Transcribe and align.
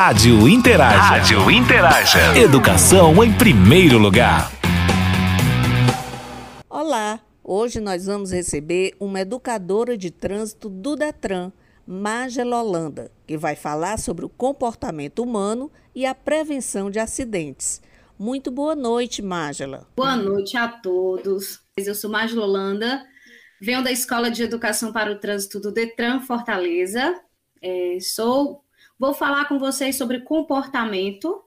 Rádio 0.00 0.48
Interaja. 0.48 0.96
Rádio 0.96 1.50
Interaja. 1.50 2.38
Educação 2.38 3.24
em 3.24 3.36
primeiro 3.36 3.98
lugar. 3.98 4.48
Olá, 6.70 7.18
hoje 7.42 7.80
nós 7.80 8.06
vamos 8.06 8.30
receber 8.30 8.94
uma 9.00 9.18
educadora 9.18 9.98
de 9.98 10.12
trânsito 10.12 10.68
do 10.68 10.94
Detran, 10.94 11.50
Magela 11.84 12.62
Holanda, 12.62 13.10
que 13.26 13.36
vai 13.36 13.56
falar 13.56 13.98
sobre 13.98 14.24
o 14.24 14.28
comportamento 14.28 15.20
humano 15.20 15.68
e 15.92 16.06
a 16.06 16.14
prevenção 16.14 16.92
de 16.92 17.00
acidentes. 17.00 17.82
Muito 18.16 18.52
boa 18.52 18.76
noite, 18.76 19.20
Mágela. 19.20 19.88
Boa 19.96 20.14
noite 20.14 20.56
a 20.56 20.68
todos. 20.68 21.58
Eu 21.76 21.96
sou 21.96 22.08
Mágela 22.08 22.44
Holanda, 22.44 23.04
venho 23.60 23.82
da 23.82 23.90
Escola 23.90 24.30
de 24.30 24.44
Educação 24.44 24.92
para 24.92 25.10
o 25.10 25.18
Trânsito 25.18 25.58
do 25.58 25.72
Detran 25.72 26.20
Fortaleza. 26.20 27.20
É, 27.60 27.98
sou, 28.00 28.62
vou 28.98 29.14
falar 29.14 29.46
com 29.46 29.58
vocês 29.58 29.96
sobre 29.96 30.20
comportamento 30.20 31.44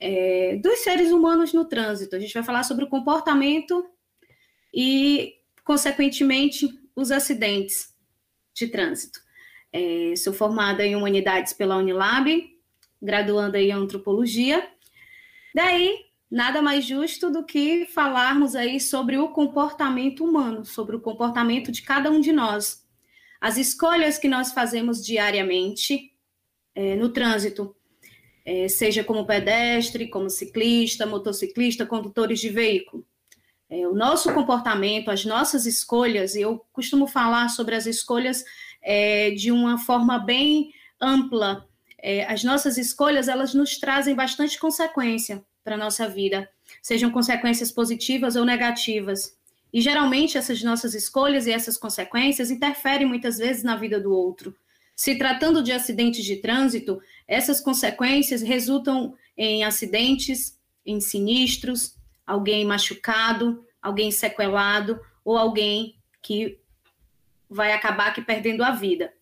é, 0.00 0.56
dos 0.62 0.80
seres 0.80 1.10
humanos 1.10 1.52
no 1.52 1.64
trânsito. 1.64 2.14
A 2.14 2.18
gente 2.18 2.34
vai 2.34 2.42
falar 2.42 2.62
sobre 2.62 2.84
o 2.84 2.88
comportamento 2.88 3.88
e, 4.72 5.36
consequentemente, 5.64 6.68
os 6.94 7.10
acidentes 7.10 7.94
de 8.54 8.68
trânsito. 8.68 9.20
É, 9.72 10.14
sou 10.16 10.32
formada 10.32 10.84
em 10.84 10.96
Humanidades 10.96 11.52
pela 11.52 11.76
Unilab, 11.76 12.28
graduanda 13.00 13.60
em 13.60 13.72
Antropologia. 13.72 14.68
Daí, 15.54 16.06
nada 16.30 16.60
mais 16.60 16.84
justo 16.84 17.30
do 17.30 17.44
que 17.44 17.86
falarmos 17.86 18.54
aí 18.54 18.80
sobre 18.80 19.16
o 19.16 19.28
comportamento 19.28 20.24
humano, 20.24 20.64
sobre 20.64 20.96
o 20.96 21.00
comportamento 21.00 21.72
de 21.72 21.82
cada 21.82 22.10
um 22.10 22.20
de 22.20 22.32
nós. 22.32 22.86
As 23.40 23.56
escolhas 23.56 24.18
que 24.18 24.28
nós 24.28 24.52
fazemos 24.52 25.04
diariamente 25.04 26.12
é, 26.78 26.94
no 26.94 27.08
trânsito, 27.08 27.74
é, 28.44 28.68
seja 28.68 29.02
como 29.02 29.26
pedestre, 29.26 30.06
como 30.06 30.30
ciclista, 30.30 31.04
motociclista, 31.04 31.84
condutores 31.84 32.38
de 32.38 32.50
veículo. 32.50 33.04
É, 33.68 33.84
o 33.88 33.92
nosso 33.92 34.32
comportamento, 34.32 35.10
as 35.10 35.24
nossas 35.24 35.66
escolhas, 35.66 36.36
eu 36.36 36.64
costumo 36.72 37.08
falar 37.08 37.48
sobre 37.48 37.74
as 37.74 37.84
escolhas 37.84 38.44
é, 38.80 39.32
de 39.32 39.50
uma 39.50 39.76
forma 39.76 40.20
bem 40.20 40.72
ampla. 41.00 41.66
É, 42.00 42.24
as 42.32 42.44
nossas 42.44 42.78
escolhas, 42.78 43.26
elas 43.26 43.54
nos 43.54 43.76
trazem 43.78 44.14
bastante 44.14 44.56
consequência 44.56 45.44
para 45.64 45.74
a 45.74 45.78
nossa 45.78 46.08
vida, 46.08 46.48
sejam 46.80 47.10
consequências 47.10 47.72
positivas 47.72 48.36
ou 48.36 48.44
negativas. 48.44 49.36
E 49.72 49.80
geralmente 49.80 50.38
essas 50.38 50.62
nossas 50.62 50.94
escolhas 50.94 51.48
e 51.48 51.50
essas 51.50 51.76
consequências 51.76 52.52
interferem 52.52 53.06
muitas 53.06 53.36
vezes 53.36 53.64
na 53.64 53.74
vida 53.74 53.98
do 53.98 54.12
outro. 54.12 54.54
Se 54.98 55.14
tratando 55.14 55.62
de 55.62 55.70
acidentes 55.70 56.24
de 56.24 56.38
trânsito, 56.38 57.00
essas 57.28 57.60
consequências 57.60 58.42
resultam 58.42 59.14
em 59.36 59.62
acidentes, 59.62 60.58
em 60.84 61.00
sinistros, 61.00 61.94
alguém 62.26 62.64
machucado, 62.64 63.64
alguém 63.80 64.10
sequelado 64.10 65.00
ou 65.24 65.38
alguém 65.38 65.94
que 66.20 66.58
vai 67.48 67.72
acabar 67.72 68.08
aqui 68.08 68.22
perdendo 68.22 68.64
a 68.64 68.72
vida. 68.72 69.14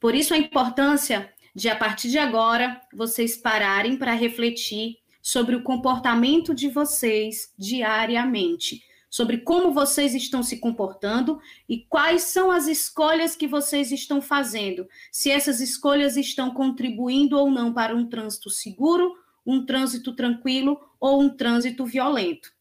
Por 0.00 0.14
isso 0.14 0.32
a 0.32 0.38
importância 0.38 1.30
de 1.54 1.68
a 1.68 1.76
partir 1.76 2.08
de 2.08 2.16
agora 2.16 2.80
vocês 2.90 3.36
pararem 3.36 3.98
para 3.98 4.14
refletir 4.14 4.96
sobre 5.20 5.54
o 5.54 5.62
comportamento 5.62 6.54
de 6.54 6.70
vocês 6.70 7.52
diariamente, 7.58 8.82
sobre 9.10 9.38
como 9.38 9.72
vocês 9.72 10.14
estão 10.14 10.42
se 10.42 10.58
comportando 10.58 11.40
e 11.68 11.78
quais 11.88 12.22
são 12.22 12.50
as 12.50 12.66
escolhas 12.66 13.34
que 13.34 13.46
vocês 13.46 13.90
estão 13.90 14.20
fazendo, 14.20 14.86
se 15.10 15.30
essas 15.30 15.60
escolhas 15.60 16.16
estão 16.16 16.50
contribuindo 16.50 17.38
ou 17.38 17.50
não 17.50 17.72
para 17.72 17.94
um 17.94 18.06
trânsito 18.06 18.50
seguro, 18.50 19.16
um 19.46 19.64
trânsito 19.64 20.14
tranquilo 20.14 20.78
ou 21.00 21.22
um 21.22 21.30
trânsito 21.30 21.86
violento. 21.86 22.52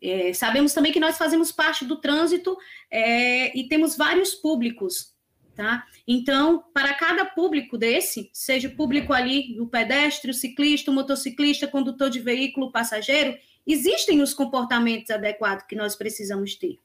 É, 0.00 0.32
sabemos 0.32 0.72
também 0.72 0.92
que 0.92 1.00
nós 1.00 1.18
fazemos 1.18 1.50
parte 1.50 1.84
do 1.84 1.96
trânsito 1.96 2.56
é, 2.88 3.58
e 3.58 3.66
temos 3.66 3.96
vários 3.96 4.34
públicos, 4.34 5.12
tá? 5.56 5.84
Então, 6.06 6.64
para 6.72 6.94
cada 6.94 7.24
público 7.24 7.76
desse, 7.76 8.30
seja 8.32 8.68
o 8.68 8.76
público 8.76 9.12
ali, 9.12 9.58
o 9.58 9.66
pedestre, 9.66 10.30
o 10.30 10.34
ciclista, 10.34 10.92
o 10.92 10.94
motociclista, 10.94 11.66
condutor 11.66 12.08
de 12.08 12.20
veículo, 12.20 12.70
passageiro, 12.70 13.36
existem 13.66 14.22
os 14.22 14.34
comportamentos 14.34 15.10
adequados 15.10 15.66
que 15.66 15.76
nós 15.76 15.96
precisamos 15.96 16.54
ter. 16.54 16.78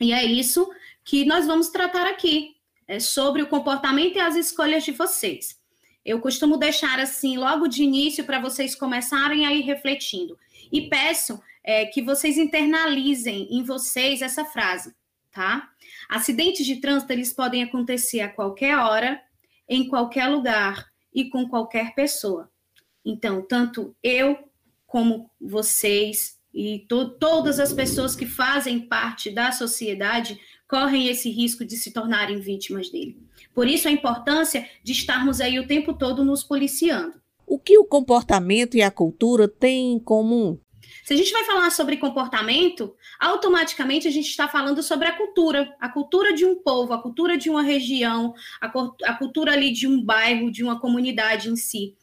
E 0.00 0.12
é 0.12 0.24
isso 0.24 0.68
que 1.04 1.24
nós 1.24 1.46
vamos 1.46 1.68
tratar 1.68 2.06
aqui, 2.06 2.56
é 2.86 3.00
sobre 3.00 3.42
o 3.42 3.48
comportamento 3.48 4.16
e 4.16 4.20
as 4.20 4.36
escolhas 4.36 4.84
de 4.84 4.92
vocês. 4.92 5.58
Eu 6.04 6.20
costumo 6.20 6.56
deixar 6.56 7.00
assim 7.00 7.36
logo 7.36 7.66
de 7.66 7.82
início 7.82 8.24
para 8.24 8.38
vocês 8.38 8.74
começarem 8.74 9.44
a 9.44 9.52
ir 9.52 9.62
refletindo. 9.62 10.38
E 10.70 10.88
peço 10.88 11.40
é, 11.64 11.84
que 11.86 12.00
vocês 12.00 12.38
internalizem 12.38 13.48
em 13.50 13.64
vocês 13.64 14.22
essa 14.22 14.44
frase, 14.44 14.94
tá? 15.32 15.68
Acidentes 16.08 16.64
de 16.64 16.76
trânsito 16.76 17.12
eles 17.12 17.32
podem 17.32 17.62
acontecer 17.64 18.20
a 18.20 18.28
qualquer 18.28 18.78
hora, 18.78 19.20
em 19.68 19.88
qualquer 19.88 20.28
lugar 20.28 20.86
e 21.12 21.28
com 21.28 21.48
qualquer 21.48 21.92
pessoa. 21.94 22.48
Então, 23.04 23.42
tanto 23.42 23.96
eu 24.02 24.45
como 24.86 25.30
vocês 25.40 26.36
e 26.54 26.86
to 26.88 27.10
todas 27.18 27.60
as 27.60 27.72
pessoas 27.72 28.16
que 28.16 28.24
fazem 28.24 28.80
parte 28.80 29.30
da 29.30 29.52
sociedade 29.52 30.40
correm 30.68 31.08
esse 31.08 31.30
risco 31.30 31.64
de 31.64 31.76
se 31.76 31.92
tornarem 31.92 32.40
vítimas 32.40 32.90
dele. 32.90 33.18
Por 33.54 33.68
isso 33.68 33.88
a 33.88 33.92
importância 33.92 34.68
de 34.82 34.92
estarmos 34.92 35.40
aí 35.40 35.58
o 35.58 35.66
tempo 35.66 35.94
todo 35.94 36.24
nos 36.24 36.42
policiando. 36.42 37.14
O 37.46 37.58
que 37.58 37.78
o 37.78 37.84
comportamento 37.84 38.76
e 38.76 38.82
a 38.82 38.90
cultura 38.90 39.46
têm 39.46 39.92
em 39.92 39.98
comum? 39.98 40.58
Se 41.04 41.14
a 41.14 41.16
gente 41.16 41.30
vai 41.30 41.44
falar 41.44 41.70
sobre 41.70 41.98
comportamento, 41.98 42.94
automaticamente 43.20 44.08
a 44.08 44.10
gente 44.10 44.28
está 44.28 44.48
falando 44.48 44.82
sobre 44.82 45.06
a 45.06 45.16
cultura, 45.16 45.72
a 45.80 45.88
cultura 45.88 46.32
de 46.32 46.44
um 46.44 46.56
povo, 46.56 46.92
a 46.92 47.00
cultura 47.00 47.38
de 47.38 47.48
uma 47.48 47.62
região, 47.62 48.34
a, 48.60 48.66
a 49.04 49.14
cultura 49.14 49.52
ali 49.52 49.72
de 49.72 49.86
um 49.86 50.02
bairro, 50.02 50.50
de 50.50 50.64
uma 50.64 50.80
comunidade 50.80 51.48
em 51.48 51.54
si. 51.54 51.94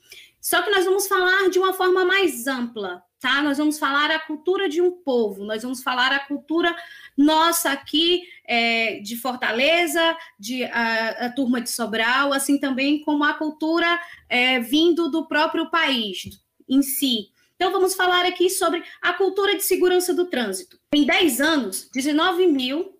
Só 0.43 0.61
que 0.61 0.69
nós 0.69 0.83
vamos 0.83 1.07
falar 1.07 1.49
de 1.49 1.57
uma 1.57 1.71
forma 1.71 2.03
mais 2.03 2.47
ampla, 2.47 3.01
tá? 3.17 3.41
Nós 3.41 3.57
vamos 3.57 3.79
falar 3.79 4.11
a 4.11 4.19
cultura 4.19 4.67
de 4.67 4.81
um 4.81 4.91
povo, 4.91 5.45
nós 5.45 5.63
vamos 5.63 5.81
falar 5.81 6.11
a 6.11 6.19
cultura 6.19 6.75
nossa 7.17 7.71
aqui 7.71 8.23
é, 8.45 8.99
de 8.99 9.15
Fortaleza, 9.15 10.17
de 10.37 10.65
a, 10.65 11.27
a, 11.27 11.29
turma 11.31 11.61
de 11.61 11.69
Sobral, 11.69 12.33
assim 12.33 12.59
também 12.59 13.01
como 13.03 13.23
a 13.23 13.35
cultura 13.35 13.97
é, 14.27 14.59
vindo 14.59 15.09
do 15.09 15.25
próprio 15.29 15.71
país 15.71 16.23
em 16.67 16.81
si. 16.81 17.29
Então, 17.55 17.71
vamos 17.71 17.95
falar 17.95 18.25
aqui 18.25 18.49
sobre 18.49 18.83
a 19.01 19.13
cultura 19.13 19.55
de 19.55 19.63
segurança 19.63 20.13
do 20.13 20.25
trânsito. 20.25 20.77
Em 20.93 21.05
10 21.05 21.39
anos, 21.39 21.89
19 21.93 22.47
mil 22.47 22.99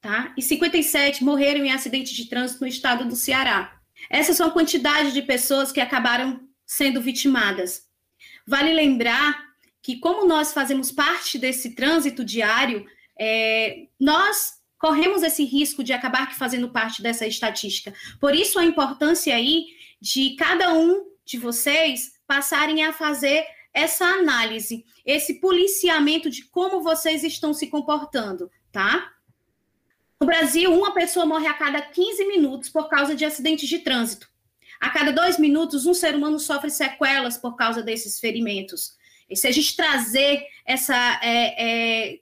tá? 0.00 0.32
e 0.36 0.42
57 0.42 1.24
morreram 1.24 1.64
em 1.64 1.72
acidentes 1.72 2.12
de 2.12 2.26
trânsito 2.26 2.60
no 2.60 2.68
estado 2.68 3.04
do 3.04 3.16
Ceará. 3.16 3.75
Essas 4.10 4.36
são 4.36 4.48
a 4.48 4.52
quantidade 4.52 5.12
de 5.12 5.22
pessoas 5.22 5.72
que 5.72 5.80
acabaram 5.80 6.40
sendo 6.64 7.00
vitimadas. 7.00 7.82
Vale 8.46 8.72
lembrar 8.72 9.44
que, 9.82 9.98
como 9.98 10.26
nós 10.26 10.52
fazemos 10.52 10.90
parte 10.90 11.38
desse 11.38 11.74
trânsito 11.74 12.24
diário, 12.24 12.84
é, 13.18 13.86
nós 13.98 14.54
corremos 14.78 15.22
esse 15.22 15.44
risco 15.44 15.82
de 15.82 15.92
acabar 15.92 16.34
fazendo 16.34 16.70
parte 16.70 17.02
dessa 17.02 17.26
estatística. 17.26 17.94
Por 18.20 18.34
isso, 18.34 18.58
a 18.58 18.64
importância 18.64 19.34
aí 19.34 19.66
de 20.00 20.36
cada 20.36 20.72
um 20.74 21.04
de 21.24 21.38
vocês 21.38 22.12
passarem 22.26 22.84
a 22.84 22.92
fazer 22.92 23.44
essa 23.72 24.06
análise, 24.06 24.84
esse 25.04 25.34
policiamento 25.40 26.30
de 26.30 26.44
como 26.44 26.82
vocês 26.82 27.22
estão 27.22 27.52
se 27.52 27.66
comportando, 27.66 28.50
tá? 28.72 29.12
No 30.20 30.26
Brasil, 30.26 30.72
uma 30.72 30.92
pessoa 30.92 31.26
morre 31.26 31.46
a 31.46 31.54
cada 31.54 31.80
15 31.80 32.26
minutos 32.26 32.68
por 32.70 32.88
causa 32.88 33.14
de 33.14 33.24
acidentes 33.24 33.68
de 33.68 33.80
trânsito. 33.80 34.28
A 34.80 34.90
cada 34.90 35.12
dois 35.12 35.38
minutos, 35.38 35.86
um 35.86 35.94
ser 35.94 36.14
humano 36.14 36.38
sofre 36.38 36.70
sequelas 36.70 37.36
por 37.36 37.54
causa 37.54 37.82
desses 37.82 38.18
ferimentos. 38.18 38.94
E 39.28 39.36
se 39.36 39.46
a 39.46 39.52
gente 39.52 39.76
trazer 39.76 40.42
essa, 40.64 41.20
é, 41.22 42.10
é, 42.12 42.20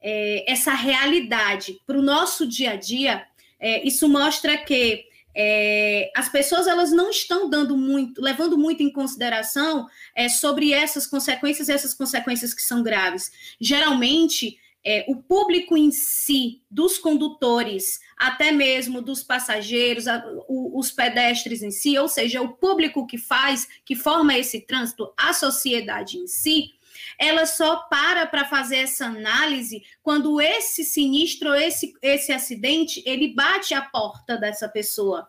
é, 0.00 0.52
essa 0.52 0.72
realidade 0.74 1.80
para 1.86 1.98
o 1.98 2.02
nosso 2.02 2.46
dia 2.46 2.72
a 2.72 2.76
dia, 2.76 3.24
é, 3.60 3.86
isso 3.86 4.08
mostra 4.08 4.56
que 4.56 5.04
é, 5.34 6.10
as 6.16 6.28
pessoas 6.28 6.66
elas 6.66 6.90
não 6.90 7.10
estão 7.10 7.48
dando 7.48 7.76
muito, 7.76 8.20
levando 8.20 8.58
muito 8.58 8.82
em 8.82 8.92
consideração 8.92 9.86
é, 10.14 10.28
sobre 10.28 10.72
essas 10.72 11.06
consequências, 11.06 11.68
essas 11.68 11.94
consequências 11.94 12.52
que 12.52 12.62
são 12.62 12.82
graves. 12.82 13.30
Geralmente, 13.60 14.58
é, 14.84 15.04
o 15.08 15.16
público 15.16 15.76
em 15.76 15.90
si, 15.90 16.62
dos 16.70 16.98
condutores, 16.98 18.00
até 18.16 18.52
mesmo 18.52 19.02
dos 19.02 19.22
passageiros, 19.22 20.06
a, 20.06 20.24
o, 20.48 20.78
os 20.78 20.90
pedestres 20.90 21.62
em 21.62 21.70
si, 21.70 21.98
ou 21.98 22.08
seja, 22.08 22.40
o 22.40 22.54
público 22.54 23.06
que 23.06 23.18
faz, 23.18 23.68
que 23.84 23.94
forma 23.94 24.36
esse 24.36 24.60
trânsito, 24.60 25.12
a 25.16 25.32
sociedade 25.32 26.16
em 26.16 26.26
si, 26.26 26.74
ela 27.18 27.46
só 27.46 27.76
para 27.88 28.26
para 28.26 28.44
fazer 28.44 28.76
essa 28.76 29.06
análise 29.06 29.82
quando 30.02 30.40
esse 30.40 30.84
sinistro, 30.84 31.54
esse, 31.54 31.92
esse 32.00 32.32
acidente, 32.32 33.02
ele 33.04 33.34
bate 33.34 33.74
a 33.74 33.82
porta 33.82 34.36
dessa 34.36 34.68
pessoa. 34.68 35.28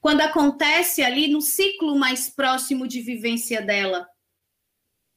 quando 0.00 0.20
acontece 0.20 1.02
ali 1.02 1.26
no 1.26 1.40
ciclo 1.40 1.98
mais 1.98 2.28
próximo 2.30 2.86
de 2.86 3.00
vivência 3.00 3.60
dela. 3.60 4.08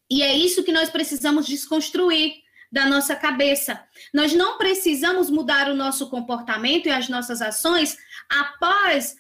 E 0.10 0.24
é 0.24 0.36
isso 0.36 0.64
que 0.64 0.72
nós 0.72 0.90
precisamos 0.90 1.46
desconstruir 1.46 2.42
da 2.72 2.86
nossa 2.86 3.16
cabeça. 3.16 3.84
Nós 4.14 4.34
não 4.34 4.58
precisamos 4.58 5.30
mudar 5.30 5.70
o 5.70 5.76
nosso 5.76 6.10
comportamento 6.10 6.88
e 6.88 6.92
as 6.92 7.10
nossas 7.10 7.42
ações 7.42 7.98
após 8.30 9.16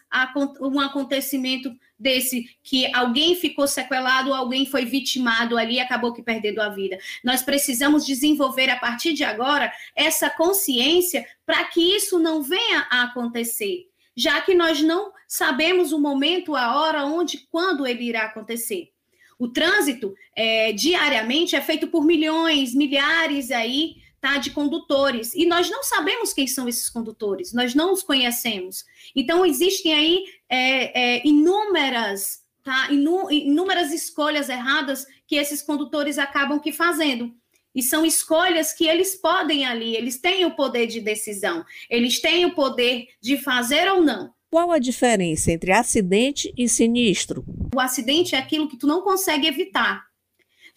um 0.61 0.79
acontecimento 0.79 1.75
desse 1.97 2.45
que 2.63 2.93
alguém 2.93 3.35
ficou 3.35 3.67
sequelado, 3.67 4.33
alguém 4.33 4.65
foi 4.65 4.85
vitimado 4.85 5.57
ali 5.57 5.75
e 5.75 5.79
acabou 5.79 6.13
que 6.13 6.21
perdendo 6.21 6.61
a 6.61 6.69
vida. 6.69 6.97
Nós 7.23 7.41
precisamos 7.41 8.05
desenvolver 8.05 8.69
a 8.69 8.77
partir 8.77 9.13
de 9.13 9.23
agora 9.23 9.71
essa 9.95 10.29
consciência 10.29 11.25
para 11.45 11.63
que 11.65 11.81
isso 11.95 12.19
não 12.19 12.41
venha 12.41 12.87
a 12.89 13.03
acontecer, 13.03 13.87
já 14.15 14.39
que 14.41 14.53
nós 14.53 14.81
não 14.81 15.11
sabemos 15.27 15.91
o 15.91 15.99
momento, 15.99 16.55
a 16.55 16.79
hora, 16.79 17.05
onde, 17.05 17.47
quando 17.51 17.85
ele 17.85 18.03
irá 18.03 18.23
acontecer. 18.25 18.91
O 19.39 19.47
trânsito 19.47 20.13
é, 20.35 20.73
diariamente 20.73 21.55
é 21.55 21.61
feito 21.61 21.87
por 21.87 22.05
milhões, 22.05 22.75
milhares 22.75 23.49
aí, 23.51 23.95
tá, 24.19 24.37
de 24.37 24.51
condutores. 24.51 25.33
E 25.33 25.45
nós 25.45 25.69
não 25.69 25.81
sabemos 25.81 26.33
quem 26.33 26.45
são 26.45 26.67
esses 26.67 26.89
condutores, 26.89 27.53
nós 27.53 27.73
não 27.73 27.93
os 27.93 28.03
conhecemos. 28.03 28.83
Então, 29.15 29.45
existem 29.45 29.93
aí 29.93 30.25
é, 30.49 31.17
é, 31.17 31.27
inúmeras, 31.27 32.41
tá, 32.63 32.91
inú 32.91 33.31
inúmeras 33.31 33.93
escolhas 33.93 34.49
erradas 34.49 35.07
que 35.25 35.37
esses 35.37 35.61
condutores 35.61 36.17
acabam 36.17 36.59
que 36.59 36.73
fazendo. 36.73 37.33
E 37.73 37.81
são 37.81 38.05
escolhas 38.05 38.73
que 38.73 38.87
eles 38.87 39.15
podem 39.15 39.65
ali, 39.65 39.95
eles 39.95 40.19
têm 40.19 40.43
o 40.43 40.55
poder 40.55 40.87
de 40.87 40.99
decisão, 40.99 41.63
eles 41.89 42.19
têm 42.19 42.45
o 42.45 42.55
poder 42.55 43.07
de 43.21 43.37
fazer 43.37 43.89
ou 43.89 44.01
não. 44.01 44.33
Qual 44.49 44.71
a 44.71 44.79
diferença 44.79 45.51
entre 45.51 45.71
acidente 45.71 46.51
e 46.57 46.67
sinistro? 46.67 47.45
O 47.73 47.79
acidente 47.79 48.35
é 48.35 48.37
aquilo 48.37 48.67
que 48.67 48.77
tu 48.77 48.87
não 48.87 49.01
consegue 49.01 49.47
evitar. 49.47 50.05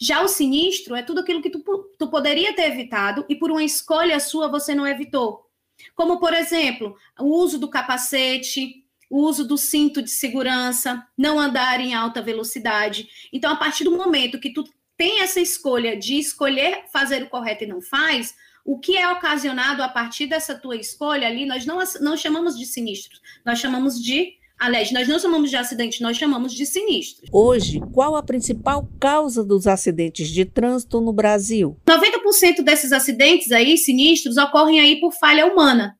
Já 0.01 0.23
o 0.23 0.29
sinistro 0.29 0.95
é 0.95 1.03
tudo 1.03 1.21
aquilo 1.21 1.43
que 1.43 1.51
tu, 1.51 1.63
tu 1.99 2.09
poderia 2.09 2.55
ter 2.55 2.71
evitado 2.73 3.25
e 3.29 3.37
por 3.37 3.51
uma 3.51 3.63
escolha 3.63 4.19
sua 4.19 4.49
você 4.49 4.75
não 4.75 4.87
evitou. 4.87 5.47
Como, 5.95 6.19
por 6.19 6.35
exemplo, 6.35 6.97
o 7.19 7.27
uso 7.27 7.59
do 7.59 7.69
capacete, 7.69 8.85
o 9.09 9.23
uso 9.23 9.47
do 9.47 9.59
cinto 9.59 10.03
de 10.03 10.11
segurança, 10.11 11.07
não 11.17 11.39
andar 11.39 11.81
em 11.81 11.95
alta 11.95 12.23
velocidade. 12.23 13.09
Então, 13.33 13.53
a 13.53 13.57
partir 13.57 13.85
do 13.85 13.97
momento 13.97 14.41
que 14.41 14.53
tu 14.53 14.65
tem 14.97 15.21
essa 15.21 15.41
escolha 15.41 15.97
de 15.97 16.19
escolher 16.19 16.85
fazer 16.93 17.23
o 17.23 17.29
correto 17.29 17.65
e 17.65 17.67
não 17.67 17.81
faz, 17.81 18.35
o 18.65 18.79
que 18.79 18.97
é 18.97 19.09
ocasionado 19.09 19.83
a 19.83 19.89
partir 19.89 20.27
dessa 20.27 20.55
tua 20.55 20.77
escolha 20.77 21.27
ali, 21.27 21.45
nós 21.45 21.67
não, 21.67 21.79
não 22.01 22.17
chamamos 22.17 22.59
de 22.59 22.65
sinistros, 22.65 23.21
nós 23.45 23.59
chamamos 23.59 24.01
de. 24.03 24.35
Aliás, 24.63 24.93
nós 24.93 25.09
não 25.09 25.19
chamamos 25.19 25.51
de 25.51 25.57
acidente, 25.57 26.01
nós 26.01 26.17
chamamos 26.17 26.55
de 26.55 26.65
sinistros. 26.65 27.29
Hoje, 27.33 27.81
qual 27.93 28.15
a 28.15 28.23
principal 28.23 28.89
causa 29.01 29.43
dos 29.43 29.67
acidentes 29.67 30.29
de 30.29 30.45
trânsito 30.45 31.01
no 31.01 31.13
Brasil? 31.13 31.77
90% 31.85 32.63
desses 32.63 32.93
acidentes 32.93 33.51
aí, 33.51 33.77
sinistros, 33.77 34.37
ocorrem 34.37 34.79
aí 34.79 35.01
por 35.01 35.13
falha 35.15 35.47
humana. 35.47 35.99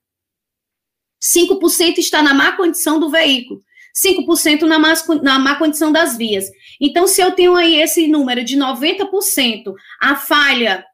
5% 1.21 1.99
está 1.99 2.23
na 2.23 2.33
má 2.33 2.57
condição 2.57 3.01
do 3.01 3.11
veículo. 3.11 3.65
5% 3.97 4.63
na 4.63 4.79
má, 4.79 4.95
na 5.25 5.41
má 5.41 5.57
condição 5.57 5.91
das 5.91 6.17
vias. 6.17 6.45
Então, 6.81 7.09
se 7.09 7.21
eu 7.21 7.33
tenho 7.33 7.57
aí 7.57 7.83
esse 7.83 8.07
número 8.07 8.45
de 8.45 8.57
90%, 8.57 9.75
a 10.01 10.15
falha 10.15 10.85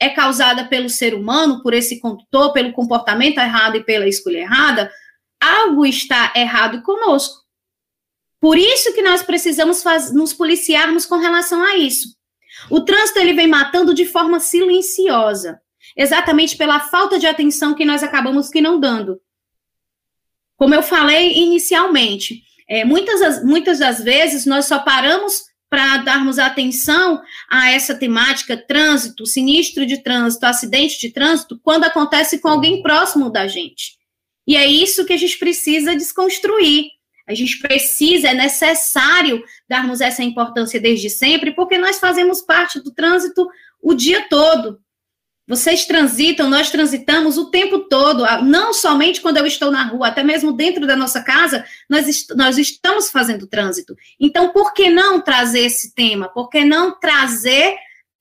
é 0.00 0.08
causada 0.08 0.68
pelo 0.68 0.88
ser 0.88 1.12
humano, 1.12 1.62
por 1.62 1.74
esse 1.74 2.00
condutor, 2.00 2.54
pelo 2.54 2.72
comportamento 2.72 3.36
errado 3.36 3.76
e 3.76 3.84
pela 3.84 4.08
escolha 4.08 4.38
errada, 4.38 4.90
algo 5.40 5.86
está 5.86 6.32
errado 6.36 6.82
conosco. 6.82 7.40
Por 8.40 8.56
isso 8.56 8.94
que 8.94 9.02
nós 9.02 9.22
precisamos 9.22 9.82
faz, 9.82 10.12
nos 10.12 10.32
policiarmos 10.32 11.04
com 11.04 11.16
relação 11.16 11.62
a 11.62 11.76
isso. 11.76 12.16
O 12.70 12.80
trânsito 12.80 13.18
ele 13.18 13.34
vem 13.34 13.46
matando 13.46 13.94
de 13.94 14.06
forma 14.06 14.40
silenciosa, 14.40 15.60
exatamente 15.96 16.56
pela 16.56 16.80
falta 16.80 17.18
de 17.18 17.26
atenção 17.26 17.74
que 17.74 17.84
nós 17.84 18.02
acabamos 18.02 18.48
que 18.48 18.60
não 18.60 18.80
dando. 18.80 19.20
Como 20.56 20.74
eu 20.74 20.82
falei 20.82 21.32
inicialmente, 21.34 22.42
é, 22.68 22.84
muitas, 22.84 23.44
muitas 23.44 23.78
das 23.78 24.02
vezes 24.02 24.46
nós 24.46 24.66
só 24.66 24.78
paramos 24.78 25.50
para 25.68 25.98
darmos 25.98 26.38
atenção 26.38 27.22
a 27.48 27.70
essa 27.70 27.94
temática 27.94 28.56
trânsito, 28.56 29.24
sinistro 29.24 29.86
de 29.86 30.02
trânsito, 30.02 30.44
acidente 30.44 30.98
de 30.98 31.12
trânsito, 31.12 31.60
quando 31.62 31.84
acontece 31.84 32.40
com 32.40 32.48
alguém 32.48 32.82
próximo 32.82 33.30
da 33.30 33.46
gente. 33.46 33.99
E 34.50 34.56
é 34.56 34.66
isso 34.66 35.04
que 35.04 35.12
a 35.12 35.16
gente 35.16 35.38
precisa 35.38 35.94
desconstruir. 35.94 36.86
A 37.24 37.32
gente 37.34 37.60
precisa, 37.60 38.30
é 38.30 38.34
necessário 38.34 39.44
darmos 39.68 40.00
essa 40.00 40.24
importância 40.24 40.80
desde 40.80 41.08
sempre, 41.08 41.54
porque 41.54 41.78
nós 41.78 42.00
fazemos 42.00 42.42
parte 42.42 42.80
do 42.80 42.90
trânsito 42.92 43.48
o 43.80 43.94
dia 43.94 44.28
todo. 44.28 44.80
Vocês 45.46 45.86
transitam, 45.86 46.50
nós 46.50 46.68
transitamos 46.68 47.38
o 47.38 47.48
tempo 47.48 47.88
todo, 47.88 48.24
não 48.42 48.72
somente 48.74 49.20
quando 49.20 49.36
eu 49.36 49.46
estou 49.46 49.70
na 49.70 49.84
rua, 49.84 50.08
até 50.08 50.24
mesmo 50.24 50.52
dentro 50.52 50.84
da 50.84 50.96
nossa 50.96 51.22
casa, 51.22 51.64
nós, 51.88 52.08
est 52.08 52.34
nós 52.34 52.58
estamos 52.58 53.08
fazendo 53.08 53.46
trânsito. 53.46 53.94
Então, 54.18 54.52
por 54.52 54.74
que 54.74 54.90
não 54.90 55.20
trazer 55.20 55.60
esse 55.60 55.94
tema? 55.94 56.28
Por 56.28 56.48
que 56.48 56.64
não 56.64 56.98
trazer 56.98 57.76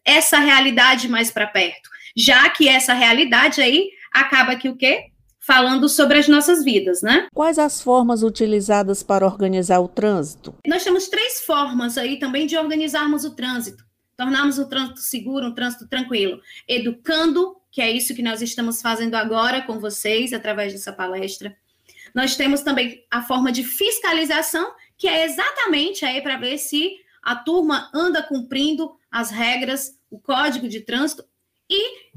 essa 0.06 0.38
realidade 0.38 1.08
mais 1.08 1.32
para 1.32 1.48
perto? 1.48 1.90
Já 2.16 2.48
que 2.52 2.70
essa 2.70 2.94
realidade 2.94 3.62
aí 3.62 3.90
acaba 4.14 4.56
que 4.56 4.70
o 4.70 4.76
quê? 4.76 5.10
Falando 5.50 5.90
sobre 5.90 6.20
as 6.20 6.28
nossas 6.28 6.64
vidas, 6.64 7.02
né? 7.02 7.28
Quais 7.34 7.58
as 7.58 7.82
formas 7.82 8.22
utilizadas 8.22 9.02
para 9.02 9.26
organizar 9.26 9.80
o 9.80 9.88
trânsito? 9.88 10.54
Nós 10.68 10.84
temos 10.84 11.08
três 11.08 11.42
formas 11.42 11.98
aí 11.98 12.20
também 12.20 12.46
de 12.46 12.56
organizarmos 12.56 13.26
o 13.26 13.36
trânsito 13.36 13.84
tornarmos 14.20 14.60
o 14.60 14.68
trânsito 14.68 15.00
seguro, 15.00 15.48
um 15.48 15.56
trânsito 15.56 15.88
tranquilo, 15.88 16.42
educando, 16.68 17.56
que 17.72 17.82
é 17.82 17.90
isso 17.90 18.14
que 18.14 18.22
nós 18.22 18.42
estamos 18.42 18.82
fazendo 18.82 19.16
agora 19.16 19.62
com 19.62 19.80
vocês, 19.80 20.34
através 20.34 20.74
dessa 20.74 20.92
palestra. 20.92 21.56
Nós 22.14 22.36
temos 22.36 22.60
também 22.60 23.06
a 23.10 23.22
forma 23.22 23.50
de 23.50 23.64
fiscalização, 23.64 24.74
que 24.98 25.08
é 25.08 25.24
exatamente 25.24 26.04
aí 26.04 26.22
para 26.22 26.36
ver 26.36 26.58
se 26.58 26.98
a 27.24 27.34
turma 27.34 27.90
anda 27.94 28.22
cumprindo 28.22 28.94
as 29.10 29.32
regras, 29.32 29.98
o 30.12 30.20
código 30.20 30.68
de 30.68 30.82
trânsito, 30.82 31.24
e 31.70 32.12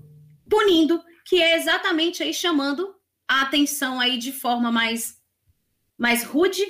punindo, 0.51 1.01
que 1.25 1.41
é 1.41 1.57
exatamente 1.57 2.21
aí 2.21 2.35
chamando 2.35 2.97
a 3.33 3.43
atenção 3.43 3.99
aí 3.99 4.19
de 4.19 4.33
forma 4.33 4.71
mais, 4.71 5.17
mais 5.97 6.23
rude, 6.23 6.65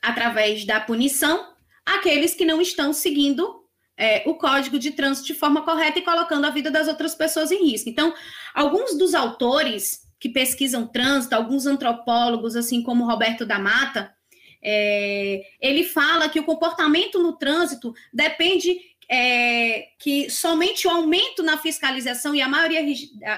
através 0.00 0.64
da 0.64 0.80
punição, 0.80 1.52
aqueles 1.84 2.34
que 2.34 2.44
não 2.44 2.60
estão 2.60 2.92
seguindo 2.92 3.64
é, 3.96 4.22
o 4.26 4.34
código 4.34 4.78
de 4.78 4.90
trânsito 4.90 5.26
de 5.26 5.34
forma 5.34 5.62
correta 5.62 5.98
e 5.98 6.02
colocando 6.02 6.44
a 6.44 6.50
vida 6.50 6.70
das 6.70 6.88
outras 6.88 7.14
pessoas 7.14 7.50
em 7.50 7.70
risco. 7.70 7.88
Então, 7.88 8.14
alguns 8.54 8.96
dos 8.96 9.14
autores 9.14 10.04
que 10.18 10.28
pesquisam 10.28 10.86
trânsito, 10.86 11.34
alguns 11.34 11.66
antropólogos, 11.66 12.56
assim 12.56 12.82
como 12.82 13.06
Roberto 13.06 13.44
da 13.44 13.58
Mata, 13.58 14.14
é, 14.62 15.42
ele 15.60 15.84
fala 15.84 16.28
que 16.28 16.40
o 16.40 16.44
comportamento 16.44 17.22
no 17.22 17.36
trânsito 17.36 17.94
depende 18.12 18.78
é, 19.10 19.88
que 19.98 20.30
somente 20.30 20.86
o 20.86 20.90
aumento 20.90 21.42
na 21.42 21.58
fiscalização 21.58 22.34
e 22.34 22.40
a 22.40 22.48
maioria 22.48 22.82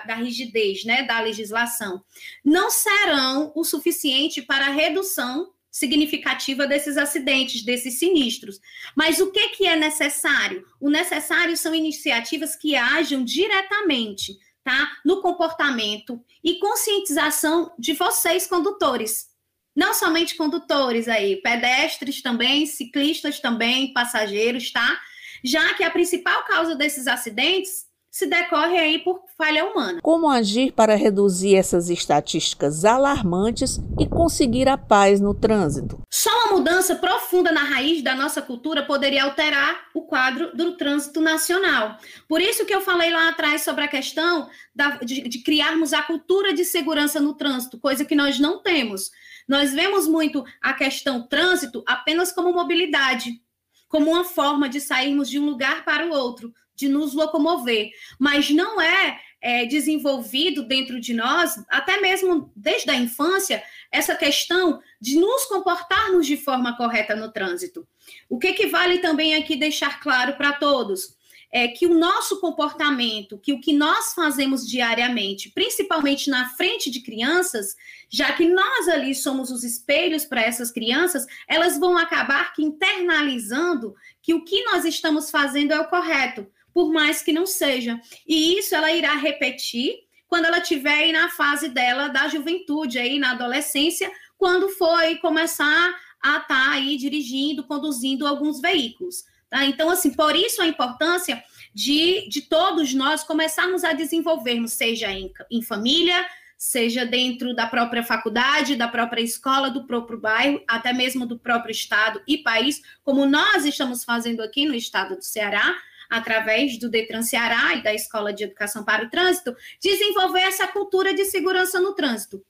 da 0.07 0.15
rigidez 0.15 0.85
né, 0.85 1.03
da 1.03 1.21
legislação 1.21 2.03
não 2.45 2.71
serão 2.71 3.53
o 3.55 3.65
suficiente 3.65 4.43
para 4.43 4.67
a 4.67 4.71
redução 4.71 5.53
significativa 5.71 6.67
desses 6.67 6.97
acidentes, 6.97 7.63
desses 7.63 7.99
sinistros. 7.99 8.59
Mas 8.95 9.21
o 9.21 9.31
que, 9.31 9.51
que 9.51 9.67
é 9.67 9.77
necessário? 9.77 10.65
O 10.81 10.89
necessário 10.89 11.55
são 11.55 11.75
iniciativas 11.75 12.57
que 12.57 12.75
ajam 12.75 13.23
diretamente 13.23 14.39
tá, 14.65 14.91
no 15.05 15.21
comportamento 15.21 16.19
e 16.43 16.59
conscientização 16.59 17.73
de 17.79 17.93
vocês, 17.93 18.47
condutores. 18.47 19.29
Não 19.77 19.93
somente 19.93 20.35
condutores 20.35 21.09
aí, 21.09 21.37
pedestres 21.43 22.23
também, 22.23 22.65
ciclistas 22.65 23.39
também, 23.39 23.93
passageiros, 23.93 24.73
tá? 24.73 24.99
Já 25.45 25.75
que 25.75 25.85
a 25.85 25.91
principal 25.91 26.45
causa 26.45 26.75
desses 26.75 27.07
acidentes 27.07 27.87
se 28.17 28.25
decorre 28.25 28.79
aí 28.79 28.99
por 29.01 29.21
falha 29.37 29.67
humana. 29.67 30.01
Como 30.03 30.31
agir 30.31 30.73
para 30.73 30.95
reduzir 30.95 31.55
essas 31.55 31.91
estatísticas 31.91 32.83
alarmantes 32.83 33.79
e 34.01 34.07
conseguir 34.07 34.71
a 34.71 34.79
paz 34.79 35.21
no 35.21 35.35
trânsito? 35.35 36.01
Só 36.11 36.31
uma 36.31 36.57
mudança 36.57 36.97
profunda 36.97 37.53
na 37.53 37.63
raiz 37.63 38.03
da 38.03 38.15
nossa 38.15 38.41
cultura 38.41 38.87
poderia 38.87 39.25
alterar 39.25 39.89
o 39.93 40.01
quadro 40.01 40.57
do 40.57 40.79
trânsito 40.79 41.21
nacional. 41.21 41.99
Por 42.27 42.41
isso 42.41 42.65
que 42.65 42.75
eu 42.75 42.81
falei 42.81 43.11
lá 43.11 43.29
atrás 43.29 43.61
sobre 43.61 43.85
a 43.85 43.89
questão 43.89 44.49
da, 44.75 44.97
de, 44.97 45.29
de 45.29 45.43
criarmos 45.43 45.93
a 45.93 46.01
cultura 46.01 46.55
de 46.55 46.65
segurança 46.65 47.21
no 47.21 47.35
trânsito, 47.35 47.79
coisa 47.79 48.03
que 48.03 48.15
nós 48.15 48.39
não 48.39 48.63
temos. 48.63 49.11
Nós 49.47 49.75
vemos 49.75 50.09
muito 50.09 50.43
a 50.63 50.73
questão 50.73 51.29
trânsito 51.29 51.85
apenas 51.87 52.33
como 52.33 52.51
mobilidade, 52.51 53.43
como 53.89 54.11
uma 54.11 54.25
forma 54.25 54.69
de 54.69 54.81
sairmos 54.81 55.29
de 55.29 55.39
um 55.39 55.47
lugar 55.47 55.85
para 55.85 56.07
o 56.07 56.11
outro, 56.11 56.53
de 56.75 56.89
nos 56.89 57.15
locomover, 57.15 57.91
mas 58.19 58.51
não 58.51 58.81
é, 58.81 59.19
é, 59.41 59.65
desenvolvido 59.65 60.63
dentro 60.63 61.01
de 61.01 61.15
nós, 61.15 61.55
até 61.69 62.01
mesmo 62.01 62.53
desde 62.55 62.91
a 62.91 62.95
infância, 62.95 63.63
essa 63.91 64.15
questão 64.15 64.81
de 65.01 65.19
nos 65.19 65.47
comportarmos 65.47 66.27
de 66.27 66.37
forma 66.37 66.77
correta 66.77 67.17
no 67.17 67.33
trânsito. 67.33 67.87
O 68.29 68.39
que, 68.39 68.53
que 68.53 68.67
vale 68.67 68.99
também 68.99 69.35
aqui 69.35 69.57
deixar 69.57 70.01
claro 70.01 70.37
para 70.37 70.53
todos? 70.53 71.16
É 71.53 71.69
que 71.69 71.87
o 71.87 71.95
nosso 71.95 72.41
comportamento, 72.41 73.39
que 73.39 73.53
o 73.53 73.61
que 73.61 73.73
nós 73.73 74.13
fazemos 74.15 74.67
diariamente, 74.67 75.51
principalmente 75.51 76.29
na 76.29 76.49
frente 76.51 76.91
de 76.91 77.01
crianças, 77.01 77.75
já 78.11 78.33
que 78.33 78.49
nós 78.49 78.89
ali 78.89 79.15
somos 79.15 79.51
os 79.51 79.65
espelhos 79.65 80.25
para 80.25 80.43
essas 80.43 80.71
crianças, 80.71 81.27
elas 81.49 81.79
vão 81.79 81.97
acabar 81.97 82.53
que 82.53 82.63
internalizando 82.63 83.95
que 84.23 84.35
o 84.35 84.45
que 84.45 84.65
nós 84.65 84.85
estamos 84.85 85.31
fazendo 85.31 85.73
é 85.73 85.81
o 85.81 85.89
correto, 85.89 86.47
por 86.75 86.93
mais 86.93 87.23
que 87.23 87.33
não 87.33 87.47
seja. 87.47 88.01
E 88.27 88.59
isso 88.59 88.75
ela 88.75 88.93
irá 88.93 89.15
repetir 89.15 90.07
quando 90.29 90.47
ela 90.47 90.59
estiver 90.59 91.05
aí 91.05 91.13
na 91.13 91.29
fase 91.31 91.69
dela 91.69 92.09
da 92.09 92.29
juventude, 92.29 92.99
aí 92.99 93.19
na 93.19 93.33
adolescência, 93.33 94.11
quando 94.37 94.69
for 94.69 95.01
começar 95.21 95.95
a 96.23 96.39
estar 96.39 96.47
tá 96.47 96.71
aí 96.71 96.97
dirigindo, 96.97 97.65
conduzindo 97.65 98.27
alguns 98.27 98.61
veículos. 98.61 99.25
Tá? 99.49 99.65
Então, 99.65 99.91
assim, 99.91 100.13
por 100.13 100.35
isso 100.35 100.61
a 100.61 100.67
importância 100.67 101.43
de, 101.73 102.29
de 102.29 102.43
todos 102.43 102.93
nós 102.95 103.23
começarmos 103.23 103.85
a 103.85 103.93
desenvolvermos, 103.93 104.73
seja 104.73 105.11
em, 105.11 105.33
em 105.51 105.63
família, 105.63 106.27
seja 106.57 107.05
dentro 107.05 107.55
da 107.55 107.67
própria 107.67 108.03
faculdade, 108.03 108.77
da 108.77 108.89
própria 108.89 109.21
escola, 109.21 109.71
do 109.71 109.87
próprio 109.87 110.19
bairro, 110.19 110.63
até 110.67 110.93
mesmo 110.93 111.27
do 111.27 111.39
próprio 111.39 111.73
estado 111.73 112.23
e 112.27 112.39
país, 112.39 112.81
como 113.05 113.27
nós 113.27 113.65
estamos 113.65 114.05
fazendo 114.05 114.43
aqui 114.43 114.65
no 114.65 114.75
estado 114.75 115.17
do 115.17 115.23
Ceará, 115.23 115.77
através 116.09 116.79
do 116.79 116.89
Detran 116.89 117.23
Ceará 117.23 117.75
e 117.75 117.83
da 117.83 117.93
Escola 117.93 118.33
de 118.33 118.45
Educação 118.45 118.85
para 118.85 119.05
o 119.05 119.11
Trânsito, 119.11 119.55
desenvolver 119.81 120.41
essa 120.41 120.67
cultura 120.69 121.13
de 121.13 121.25
segurança 121.25 121.81
no 121.81 121.95
trânsito, 121.95 122.43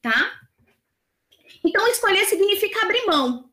tá? 0.00 0.40
Então, 1.64 1.86
escolher 1.88 2.24
significa 2.24 2.84
abrir 2.84 3.04
mão. 3.06 3.51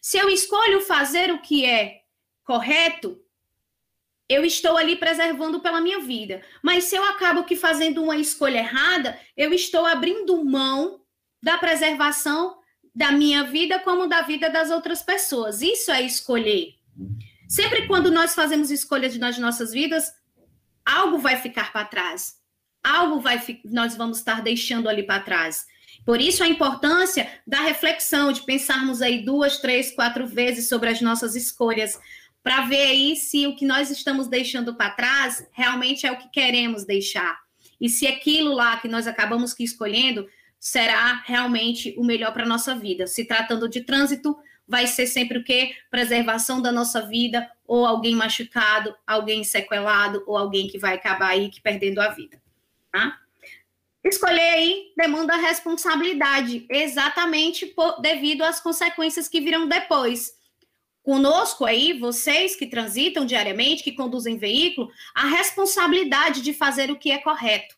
Se 0.00 0.18
eu 0.18 0.28
escolho 0.28 0.80
fazer 0.80 1.32
o 1.32 1.40
que 1.40 1.64
é 1.64 2.02
correto, 2.44 3.20
eu 4.28 4.44
estou 4.44 4.76
ali 4.76 4.96
preservando 4.96 5.60
pela 5.60 5.80
minha 5.80 6.00
vida. 6.00 6.42
Mas 6.62 6.84
se 6.84 6.96
eu 6.96 7.04
acabo 7.04 7.44
que 7.44 7.56
fazendo 7.56 8.02
uma 8.02 8.16
escolha 8.16 8.58
errada, 8.58 9.18
eu 9.36 9.52
estou 9.52 9.84
abrindo 9.84 10.44
mão 10.44 11.00
da 11.42 11.58
preservação 11.58 12.56
da 12.94 13.10
minha 13.10 13.44
vida 13.44 13.78
como 13.80 14.06
da 14.06 14.22
vida 14.22 14.48
das 14.48 14.70
outras 14.70 15.02
pessoas. 15.02 15.60
Isso 15.60 15.90
é 15.90 16.02
escolher. 16.02 16.74
Sempre 17.48 17.86
quando 17.86 18.10
nós 18.10 18.34
fazemos 18.34 18.70
escolhas 18.70 19.16
nas 19.18 19.38
nossas 19.38 19.72
vidas, 19.72 20.12
algo 20.84 21.18
vai 21.18 21.36
ficar 21.36 21.72
para 21.72 21.86
trás. 21.86 22.36
Algo 22.82 23.20
vai 23.20 23.42
nós 23.64 23.96
vamos 23.96 24.18
estar 24.18 24.42
deixando 24.42 24.88
ali 24.88 25.02
para 25.02 25.22
trás. 25.22 25.66
Por 26.04 26.20
isso 26.20 26.42
a 26.44 26.48
importância 26.48 27.30
da 27.46 27.60
reflexão, 27.60 28.30
de 28.30 28.42
pensarmos 28.42 29.00
aí 29.00 29.24
duas, 29.24 29.58
três, 29.58 29.90
quatro 29.94 30.26
vezes 30.26 30.68
sobre 30.68 30.90
as 30.90 31.00
nossas 31.00 31.34
escolhas, 31.34 31.98
para 32.42 32.66
ver 32.66 32.88
aí 32.88 33.16
se 33.16 33.46
o 33.46 33.56
que 33.56 33.64
nós 33.64 33.90
estamos 33.90 34.28
deixando 34.28 34.74
para 34.74 34.90
trás 34.90 35.46
realmente 35.50 36.06
é 36.06 36.12
o 36.12 36.18
que 36.18 36.28
queremos 36.28 36.84
deixar. 36.84 37.38
E 37.80 37.88
se 37.88 38.06
aquilo 38.06 38.54
lá 38.54 38.76
que 38.76 38.88
nós 38.88 39.06
acabamos 39.06 39.54
que 39.54 39.64
escolhendo 39.64 40.26
será 40.60 41.22
realmente 41.24 41.94
o 41.98 42.04
melhor 42.04 42.32
para 42.32 42.44
a 42.44 42.48
nossa 42.48 42.74
vida. 42.74 43.06
Se 43.06 43.24
tratando 43.24 43.68
de 43.68 43.82
trânsito, 43.82 44.36
vai 44.66 44.86
ser 44.86 45.06
sempre 45.06 45.38
o 45.38 45.44
quê? 45.44 45.74
Preservação 45.90 46.60
da 46.60 46.72
nossa 46.72 47.06
vida, 47.06 47.50
ou 47.66 47.86
alguém 47.86 48.14
machucado, 48.14 48.94
alguém 49.06 49.44
sequelado, 49.44 50.22
ou 50.26 50.36
alguém 50.36 50.68
que 50.68 50.78
vai 50.78 50.94
acabar 50.94 51.28
aí 51.28 51.50
que 51.50 51.60
perdendo 51.60 52.00
a 52.00 52.08
vida. 52.08 52.40
Tá? 52.92 53.18
Escolher 54.04 54.50
aí 54.50 54.92
demanda 54.96 55.34
responsabilidade, 55.36 56.66
exatamente 56.68 57.64
por, 57.66 58.00
devido 58.02 58.42
às 58.42 58.60
consequências 58.60 59.28
que 59.28 59.40
virão 59.40 59.66
depois 59.66 60.34
conosco 61.04 61.66
aí, 61.66 61.92
vocês 61.92 62.56
que 62.56 62.66
transitam 62.66 63.26
diariamente, 63.26 63.82
que 63.84 63.92
conduzem 63.92 64.38
veículo, 64.38 64.90
a 65.14 65.26
responsabilidade 65.26 66.40
de 66.40 66.54
fazer 66.54 66.90
o 66.90 66.98
que 66.98 67.10
é 67.10 67.18
correto. 67.18 67.76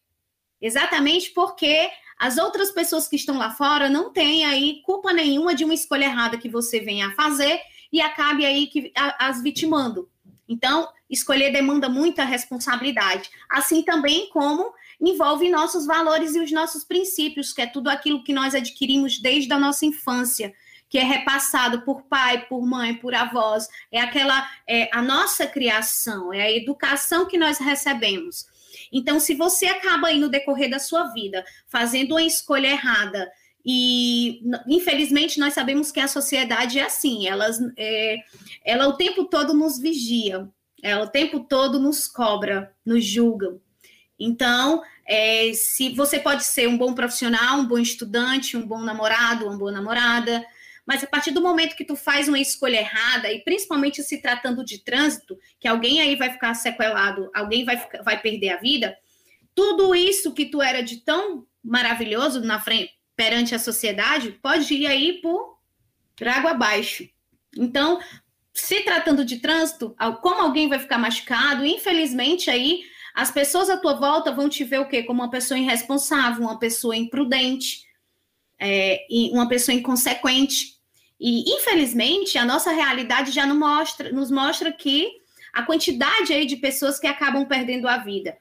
Exatamente 0.61 1.31
porque 1.31 1.91
as 2.19 2.39
outras 2.39 2.71
pessoas 2.71 3.09
que 3.09 3.17
estão 3.17 3.37
lá 3.37 3.51
fora 3.51 3.91
não 3.91 4.13
têm 4.13 4.45
aí 4.45 4.81
culpa 4.83 5.13
nenhuma 5.13 5.55
de 5.55 5.65
uma 5.65 5.75
escolha 5.75 6.05
errada 6.05 6.39
que 6.39 6.49
você 6.49 6.81
venha 6.81 7.09
a 7.09 7.15
fazer 7.15 7.61
e 7.93 8.01
acabe 8.01 8.47
aí 8.47 8.69
que, 8.69 8.93
a, 8.97 9.29
as 9.29 9.43
vitimando. 9.43 10.09
Então, 10.49 10.89
escolher 11.11 11.51
demanda 11.51 11.89
muita 11.89 12.25
responsabilidade. 12.25 13.29
Assim 13.51 13.83
também 13.83 14.31
como 14.31 14.73
envolve 15.01 15.49
nossos 15.49 15.87
valores 15.87 16.35
e 16.35 16.41
os 16.41 16.51
nossos 16.51 16.85
princípios, 16.85 17.53
que 17.53 17.63
é 17.63 17.67
tudo 17.67 17.89
aquilo 17.89 18.25
que 18.25 18.33
nós 18.33 18.55
adquirimos 18.55 19.19
desde 19.19 19.53
a 19.53 19.59
nossa 19.59 19.85
infância 19.85 20.53
que 20.89 20.99
é 20.99 21.03
repassado 21.03 21.83
por 21.83 22.03
pai, 22.03 22.47
por 22.47 22.65
mãe, 22.65 22.95
por 22.95 23.15
avós, 23.15 23.69
é 23.91 24.01
aquela 24.01 24.49
é 24.69 24.89
a 24.93 25.03
nossa 25.03 25.47
criação, 25.47 26.33
é 26.33 26.43
a 26.43 26.53
educação 26.53 27.27
que 27.27 27.37
nós 27.37 27.59
recebemos. 27.59 28.47
Então, 28.93 29.19
se 29.19 29.35
você 29.35 29.67
acaba 29.67 30.09
aí 30.09 30.19
no 30.19 30.29
decorrer 30.29 30.71
da 30.71 30.79
sua 30.79 31.09
vida 31.13 31.45
fazendo 31.67 32.13
uma 32.13 32.23
escolha 32.23 32.69
errada, 32.69 33.31
e 33.65 34.43
infelizmente 34.69 35.41
nós 35.41 35.55
sabemos 35.55 35.91
que 35.91 35.99
a 35.99 36.07
sociedade 36.07 36.79
é 36.79 36.85
assim, 36.85 37.27
elas, 37.27 37.59
é, 37.77 38.19
ela 38.65 38.87
o 38.87 38.97
tempo 38.97 39.25
todo 39.25 39.53
nos 39.53 39.79
vigia, 39.79 40.49
ela 40.83 41.05
o 41.05 41.09
tempo 41.09 41.41
todo 41.41 41.81
nos 41.81 42.07
cobra, 42.07 42.73
nos 42.85 43.05
julga. 43.05 43.61
Então, 44.19 44.83
é, 45.07 45.53
se 45.53 45.95
você 45.95 46.19
pode 46.19 46.45
ser 46.45 46.69
um 46.69 46.77
bom 46.77 46.95
profissional, 46.95 47.59
um 47.59 47.67
bom 47.67 47.79
estudante, 47.79 48.57
um 48.57 48.67
bom 48.67 48.81
namorado, 48.81 49.47
uma 49.47 49.59
boa 49.59 49.73
namorada, 49.73 50.45
mas 50.87 51.03
a 51.03 51.07
partir 51.07 51.33
do 51.33 51.43
momento 51.43 51.77
que 51.77 51.85
tu 51.85 51.97
faz 51.97 52.29
uma 52.29 52.39
escolha 52.39 52.79
errada, 52.79 53.31
e 53.31 53.43
principalmente 53.43 54.03
se 54.03 54.23
tratando 54.23 54.65
de 54.65 54.79
trânsito, 54.79 55.37
que 55.59 55.67
alguém 55.67 56.01
aí 56.01 56.15
vai 56.15 56.31
ficar 56.31 56.55
sequelado, 56.55 57.31
alguém 57.35 57.65
vai, 57.65 57.77
vai 58.05 58.21
perder 58.21 58.51
a 58.51 58.57
vida, 58.57 58.97
tudo 59.55 59.95
isso 59.95 60.33
que 60.33 60.47
tu 60.47 60.63
era 60.63 60.83
de 60.83 60.99
tão 60.99 61.47
maravilhoso 61.63 62.41
na 62.41 62.61
frente, 62.61 62.93
perante 63.17 63.55
a 63.55 63.59
sociedade, 63.59 64.39
pode 64.43 64.73
ir 64.75 64.87
aí 64.87 65.21
por 65.21 65.57
água 66.25 66.53
abaixo. 66.53 67.09
Então, 67.57 67.99
se 68.53 68.83
tratando 68.83 69.25
de 69.25 69.39
trânsito, 69.39 69.95
como 70.23 70.41
alguém 70.41 70.69
vai 70.69 70.79
ficar 70.79 70.99
machucado, 70.99 71.65
infelizmente 71.65 72.51
aí 72.51 72.83
as 73.17 73.31
pessoas 73.31 73.71
à 73.71 73.79
tua 73.79 73.95
volta 73.95 74.31
vão 74.31 74.47
te 74.47 74.63
ver 74.63 74.79
o 74.79 74.87
quê? 74.87 75.03
Como 75.03 75.23
uma 75.23 75.31
pessoa 75.31 75.59
irresponsável, 75.59 76.45
uma 76.45 76.59
pessoa 76.59 76.95
imprudente, 76.95 77.87
é, 78.61 79.07
uma 79.33 79.49
pessoa 79.49 79.75
inconsequente. 79.75 80.77
E, 81.19 81.51
infelizmente, 81.51 82.37
a 82.37 82.45
nossa 82.45 82.71
realidade 82.73 83.31
já 83.31 83.47
não 83.47 83.59
mostra, 83.59 84.13
nos 84.13 84.31
mostra 84.31 84.71
que 84.71 85.11
a 85.51 85.63
quantidade 85.63 86.31
aí 86.35 86.45
de 86.45 86.57
pessoas 86.57 86.99
que 86.99 87.07
acabam 87.07 87.47
perdendo 87.47 87.89
a 87.89 87.97
vida 87.97 88.37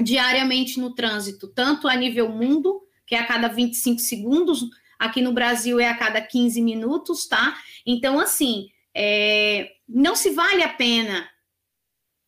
diariamente 0.00 0.78
no 0.78 0.94
trânsito, 0.94 1.48
tanto 1.48 1.88
a 1.88 1.96
nível 1.96 2.28
mundo, 2.28 2.80
que 3.04 3.16
é 3.16 3.18
a 3.18 3.26
cada 3.26 3.48
25 3.48 4.00
segundos, 4.00 4.64
aqui 4.96 5.20
no 5.20 5.32
Brasil 5.32 5.80
é 5.80 5.88
a 5.88 5.96
cada 5.96 6.20
15 6.20 6.62
minutos, 6.62 7.26
tá? 7.26 7.58
Então, 7.84 8.20
assim, 8.20 8.68
é, 8.94 9.72
não 9.88 10.14
se 10.14 10.30
vale 10.30 10.62
a 10.62 10.68
pena 10.68 11.28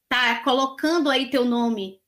tá 0.08 0.42
colocando 0.42 1.10
aí 1.10 1.30
teu 1.30 1.44
nome 1.44 2.00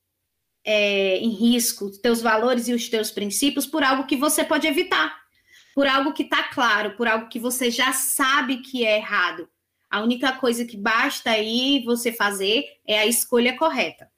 é, 0.65 1.19
em 1.19 1.31
risco, 1.31 1.91
teus 2.01 2.21
valores 2.21 2.69
e 2.69 2.75
os 2.75 2.89
teus 2.89 3.11
princípios 3.11 3.67
por 3.67 3.83
algo 3.83 4.07
que 4.07 4.17
você 4.17 4.45
pode 4.45 4.67
evitar 4.67 5.19
por 5.79 5.87
algo 5.87 6.13
que 6.13 6.25
está 6.25 6.43
claro, 6.43 6.97
por 6.97 7.07
algo 7.07 7.29
que 7.29 7.39
você 7.39 7.71
já 7.71 7.93
sabe 7.93 8.57
que 8.57 8.85
é 8.85 8.97
errado. 8.97 9.49
A 9.89 10.03
única 10.03 10.33
coisa 10.33 10.65
que 10.65 10.77
basta 10.77 11.31
aí 11.31 11.85
você 11.85 12.11
fazer 12.11 12.65
é 12.85 12.99
a 12.99 13.07
escolha 13.07 13.57
correta. 13.57 14.11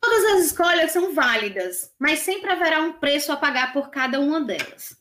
Todas 0.00 0.24
as 0.24 0.46
escolhas 0.46 0.92
são 0.92 1.12
válidas, 1.16 1.92
mas 1.98 2.20
sempre 2.20 2.48
haverá 2.48 2.80
um 2.80 2.92
preço 2.92 3.32
a 3.32 3.36
pagar 3.36 3.72
por 3.72 3.90
cada 3.90 4.20
uma 4.20 4.40
delas. 4.40 4.96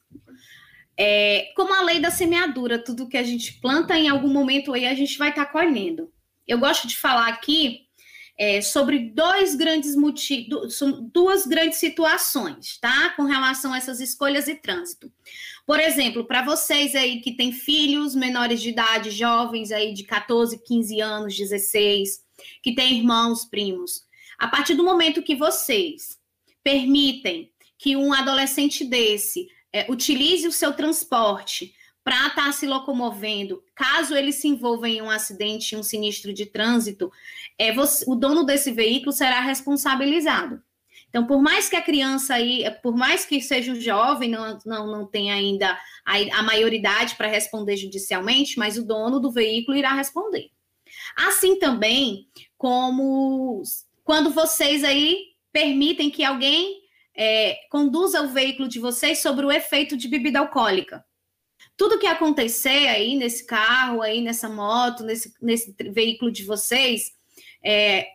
É, 0.98 1.54
como 1.56 1.76
a 1.76 1.84
lei 1.84 2.00
da 2.00 2.10
semeadura, 2.10 2.84
tudo 2.84 3.08
que 3.08 3.18
a 3.18 3.24
gente 3.24 3.62
planta 3.62 3.96
em 3.96 4.10
algum 4.10 4.30
momento 4.30 4.74
aí 4.74 4.88
a 4.88 4.96
gente 4.96 5.16
vai 5.20 5.30
estar 5.30 5.46
tá 5.46 5.52
colhendo. 5.52 6.12
Eu 6.48 6.60
gosto 6.60 6.88
de 6.88 6.98
falar 6.98 7.28
aqui 7.28 7.88
é, 8.38 8.62
sobre 8.62 9.00
dois 9.10 9.56
grandes 9.56 9.96
motivos, 9.96 10.80
duas 11.12 11.46
grandes 11.46 11.80
situações, 11.80 12.78
tá? 12.80 13.10
Com 13.16 13.24
relação 13.24 13.74
a 13.74 13.78
essas 13.78 14.00
escolhas 14.00 14.48
e 14.48 14.56
trânsito. 14.56 15.12
Por 15.66 15.80
exemplo, 15.80 16.26
para 16.26 16.44
vocês 16.46 16.96
aí 16.96 17.20
que 17.20 17.36
têm 17.36 17.52
filhos 17.52 18.16
menores 18.16 18.62
de 18.62 18.70
idade, 18.70 19.10
jovens 19.12 19.72
aí 19.72 19.94
de 19.94 20.04
14, 20.04 20.64
15 20.64 21.02
anos, 21.02 21.36
16, 21.36 22.22
que 22.62 22.76
têm 22.76 23.00
irmãos, 23.00 23.44
primos, 23.44 24.04
a 24.38 24.48
partir 24.48 24.76
do 24.76 24.84
momento 24.84 25.24
que 25.24 25.36
vocês 25.36 26.20
permitem 26.64 27.52
que 27.78 27.96
um 27.96 28.14
adolescente 28.14 28.86
desse 28.86 29.48
é, 29.74 29.92
utilize 29.92 30.48
o 30.48 30.52
seu 30.52 30.74
transporte 30.74 31.74
para 32.08 32.28
estar 32.28 32.46
tá 32.46 32.52
se 32.54 32.66
locomovendo, 32.66 33.62
caso 33.76 34.16
ele 34.16 34.32
se 34.32 34.48
envolva 34.48 34.88
em 34.88 35.02
um 35.02 35.10
acidente, 35.10 35.76
um 35.76 35.84
sinistro 35.84 36.34
de 36.34 36.46
trânsito, 36.46 37.12
é 37.60 37.74
você, 37.74 38.06
o 38.08 38.16
dono 38.16 38.46
desse 38.46 38.72
veículo 38.72 39.12
será 39.12 39.42
responsabilizado. 39.42 40.64
Então, 41.10 41.28
por 41.28 41.42
mais 41.42 41.68
que 41.68 41.76
a 41.76 41.82
criança 41.82 42.36
aí, 42.36 42.64
por 42.82 42.96
mais 42.96 43.26
que 43.26 43.42
seja 43.42 43.74
um 43.74 43.82
jovem, 43.82 44.30
não, 44.30 44.58
não, 44.66 44.88
não 44.88 45.06
tenha 45.06 45.34
ainda 45.34 45.78
a, 46.06 46.40
a 46.40 46.44
maioridade 46.44 47.16
para 47.16 47.28
responder 47.28 47.76
judicialmente, 47.76 48.58
mas 48.58 48.78
o 48.78 48.88
dono 48.88 49.20
do 49.20 49.30
veículo 49.30 49.76
irá 49.76 49.92
responder. 49.92 50.50
Assim 51.14 51.60
também 51.60 52.30
como 52.58 53.64
quando 54.06 54.30
vocês 54.30 54.82
aí 54.86 55.26
permitem 55.52 56.10
que 56.10 56.24
alguém 56.24 56.80
é, 57.14 57.58
conduza 57.70 58.22
o 58.22 58.30
veículo 58.30 58.70
de 58.70 58.80
vocês 58.80 59.22
sobre 59.22 59.46
o 59.46 59.52
efeito 59.52 59.98
de 59.98 60.08
bebida 60.08 60.40
alcoólica. 60.40 61.04
Tudo 61.78 62.00
que 62.00 62.08
acontecer 62.08 62.88
aí 62.88 63.16
nesse 63.16 63.46
carro, 63.46 64.02
aí 64.02 64.20
nessa 64.20 64.50
moto, 64.50 65.04
nesse, 65.04 65.34
nesse 65.42 65.76
veículo 65.92 66.32
de 66.32 66.44
vocês, 66.44 67.14
é, 67.64 68.08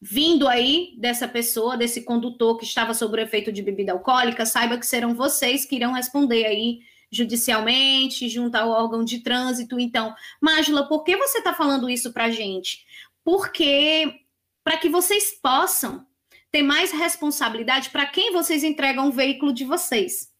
vindo 0.00 0.46
aí 0.46 0.94
dessa 0.98 1.26
pessoa, 1.26 1.76
desse 1.76 2.02
condutor 2.02 2.58
que 2.58 2.64
estava 2.64 2.92
sob 2.92 3.16
o 3.16 3.20
efeito 3.20 3.50
de 3.50 3.62
bebida 3.62 3.92
alcoólica, 3.92 4.44
saiba 4.44 4.76
que 4.76 4.86
serão 4.86 5.14
vocês 5.14 5.64
que 5.64 5.76
irão 5.76 5.92
responder 5.92 6.44
aí 6.44 6.80
judicialmente, 7.10 8.28
junto 8.28 8.56
ao 8.56 8.70
órgão 8.70 9.04
de 9.04 9.20
trânsito. 9.20 9.78
Então, 9.78 10.14
Mágila, 10.40 10.88
por 10.88 11.04
que 11.04 11.16
você 11.16 11.38
está 11.38 11.54
falando 11.54 11.88
isso 11.88 12.12
para 12.12 12.30
gente? 12.30 12.84
Porque 13.22 14.20
para 14.64 14.76
que 14.78 14.88
vocês 14.88 15.30
possam 15.40 16.06
ter 16.50 16.62
mais 16.62 16.90
responsabilidade 16.90 17.90
para 17.90 18.06
quem 18.06 18.32
vocês 18.32 18.64
entregam 18.64 19.08
o 19.08 19.12
veículo 19.12 19.52
de 19.52 19.64
vocês. 19.64 20.31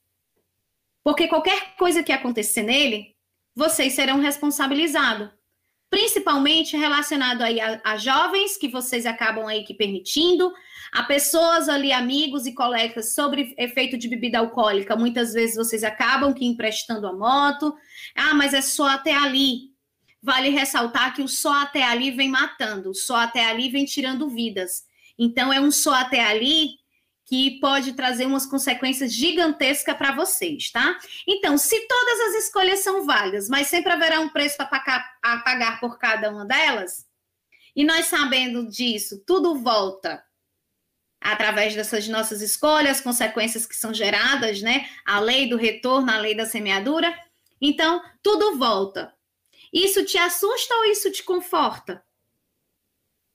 Porque 1.02 1.28
qualquer 1.28 1.76
coisa 1.76 2.02
que 2.02 2.12
acontecer 2.12 2.62
nele, 2.62 3.16
vocês 3.54 3.92
serão 3.92 4.20
responsabilizados 4.20 5.30
principalmente 5.92 6.74
relacionado 6.74 7.42
aí 7.42 7.60
a, 7.60 7.78
a, 7.84 7.98
jovens 7.98 8.56
que 8.56 8.66
vocês 8.66 9.04
acabam 9.04 9.46
aí 9.46 9.62
que 9.62 9.74
permitindo, 9.74 10.50
a 10.90 11.02
pessoas 11.02 11.68
ali, 11.68 11.92
amigos 11.92 12.46
e 12.46 12.54
colegas 12.54 13.14
sobre 13.14 13.54
efeito 13.58 13.98
de 13.98 14.08
bebida 14.08 14.38
alcoólica, 14.38 14.96
muitas 14.96 15.34
vezes 15.34 15.54
vocês 15.54 15.84
acabam 15.84 16.32
que 16.32 16.46
emprestando 16.46 17.06
a 17.06 17.12
moto, 17.12 17.76
ah, 18.16 18.32
mas 18.32 18.54
é 18.54 18.62
só 18.62 18.88
até 18.88 19.14
ali. 19.14 19.70
Vale 20.22 20.48
ressaltar 20.48 21.14
que 21.14 21.20
o 21.20 21.28
só 21.28 21.52
até 21.60 21.82
ali 21.82 22.10
vem 22.10 22.30
matando, 22.30 22.88
o 22.88 22.94
só 22.94 23.16
até 23.16 23.44
ali 23.44 23.68
vem 23.68 23.84
tirando 23.84 24.30
vidas. 24.30 24.84
Então 25.18 25.52
é 25.52 25.60
um 25.60 25.70
só 25.70 25.92
até 25.92 26.24
ali 26.24 26.70
que 27.32 27.58
pode 27.60 27.94
trazer 27.94 28.26
umas 28.26 28.44
consequências 28.44 29.10
gigantescas 29.10 29.96
para 29.96 30.14
vocês, 30.14 30.70
tá? 30.70 30.98
Então, 31.26 31.56
se 31.56 31.80
todas 31.88 32.20
as 32.20 32.44
escolhas 32.44 32.80
são 32.80 33.06
válidas, 33.06 33.48
mas 33.48 33.68
sempre 33.68 33.90
haverá 33.90 34.20
um 34.20 34.28
preço 34.28 34.56
a 34.60 34.66
pagar 34.66 35.80
por 35.80 35.98
cada 35.98 36.30
uma 36.30 36.44
delas, 36.44 37.06
e 37.74 37.84
nós 37.84 38.04
sabendo 38.04 38.68
disso, 38.68 39.24
tudo 39.26 39.54
volta 39.54 40.22
através 41.22 41.74
dessas 41.74 42.06
nossas 42.06 42.42
escolhas, 42.42 43.00
consequências 43.00 43.64
que 43.64 43.76
são 43.76 43.94
geradas, 43.94 44.60
né? 44.60 44.86
A 45.02 45.18
lei 45.18 45.48
do 45.48 45.56
retorno, 45.56 46.12
a 46.12 46.18
lei 46.18 46.34
da 46.34 46.44
semeadura. 46.44 47.18
Então, 47.58 48.02
tudo 48.22 48.58
volta. 48.58 49.10
Isso 49.72 50.04
te 50.04 50.18
assusta 50.18 50.74
ou 50.74 50.84
isso 50.84 51.10
te 51.10 51.22
conforta? 51.22 52.04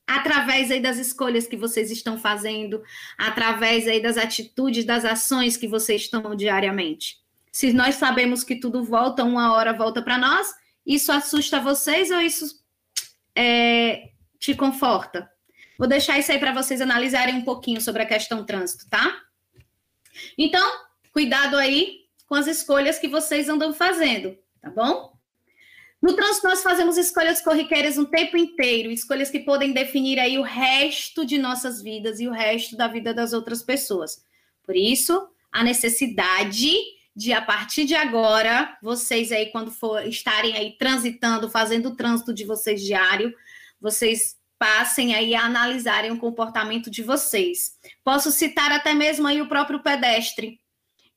Através 0.08 0.70
aí 0.70 0.80
das 0.80 0.96
escolhas 0.96 1.46
que 1.46 1.56
vocês 1.56 1.90
estão 1.90 2.18
fazendo, 2.18 2.82
através 3.18 3.86
aí 3.86 4.00
das 4.00 4.16
atitudes, 4.16 4.86
das 4.86 5.04
ações 5.04 5.58
que 5.58 5.68
vocês 5.68 6.08
tomam 6.08 6.34
diariamente. 6.34 7.18
Se 7.52 7.74
nós 7.74 7.96
sabemos 7.96 8.42
que 8.42 8.56
tudo 8.56 8.82
volta, 8.82 9.22
uma 9.22 9.52
hora 9.52 9.74
volta 9.74 10.00
para 10.00 10.16
nós, 10.16 10.48
isso 10.86 11.12
assusta 11.12 11.60
vocês 11.60 12.10
ou 12.10 12.22
isso 12.22 12.64
é, 13.36 14.08
te 14.38 14.54
conforta? 14.54 15.30
Vou 15.78 15.86
deixar 15.86 16.18
isso 16.18 16.32
aí 16.32 16.38
para 16.38 16.54
vocês 16.54 16.80
analisarem 16.80 17.34
um 17.36 17.44
pouquinho 17.44 17.80
sobre 17.80 18.02
a 18.02 18.06
questão 18.06 18.46
trânsito, 18.46 18.88
tá? 18.88 19.22
Então, 20.38 20.66
cuidado 21.12 21.56
aí 21.56 22.06
com 22.26 22.34
as 22.34 22.46
escolhas 22.46 22.98
que 22.98 23.08
vocês 23.08 23.48
andam 23.48 23.74
fazendo, 23.74 24.36
tá 24.62 24.70
bom? 24.70 25.17
No 26.00 26.14
trânsito, 26.14 26.46
nós 26.46 26.62
fazemos 26.62 26.96
escolhas 26.96 27.40
corriqueiras 27.40 27.98
o 27.98 28.06
tempo 28.06 28.36
inteiro, 28.36 28.90
escolhas 28.90 29.30
que 29.30 29.40
podem 29.40 29.72
definir 29.72 30.18
aí 30.20 30.38
o 30.38 30.42
resto 30.42 31.26
de 31.26 31.38
nossas 31.38 31.82
vidas 31.82 32.20
e 32.20 32.28
o 32.28 32.32
resto 32.32 32.76
da 32.76 32.86
vida 32.86 33.12
das 33.12 33.32
outras 33.32 33.62
pessoas. 33.62 34.22
Por 34.64 34.76
isso, 34.76 35.28
a 35.50 35.64
necessidade 35.64 36.76
de, 37.16 37.32
a 37.32 37.42
partir 37.42 37.84
de 37.84 37.96
agora, 37.96 38.78
vocês 38.80 39.32
aí, 39.32 39.46
quando 39.46 39.72
for 39.72 40.06
estarem 40.06 40.56
aí 40.56 40.76
transitando, 40.78 41.50
fazendo 41.50 41.88
o 41.88 41.96
trânsito 41.96 42.32
de 42.32 42.44
vocês 42.44 42.80
diário, 42.80 43.34
vocês 43.80 44.36
passem 44.56 45.14
aí 45.14 45.34
a 45.34 45.44
analisarem 45.44 46.12
o 46.12 46.18
comportamento 46.18 46.90
de 46.90 47.02
vocês. 47.02 47.76
Posso 48.04 48.30
citar 48.30 48.70
até 48.70 48.94
mesmo 48.94 49.26
aí 49.26 49.40
o 49.40 49.48
próprio 49.48 49.82
pedestre, 49.82 50.60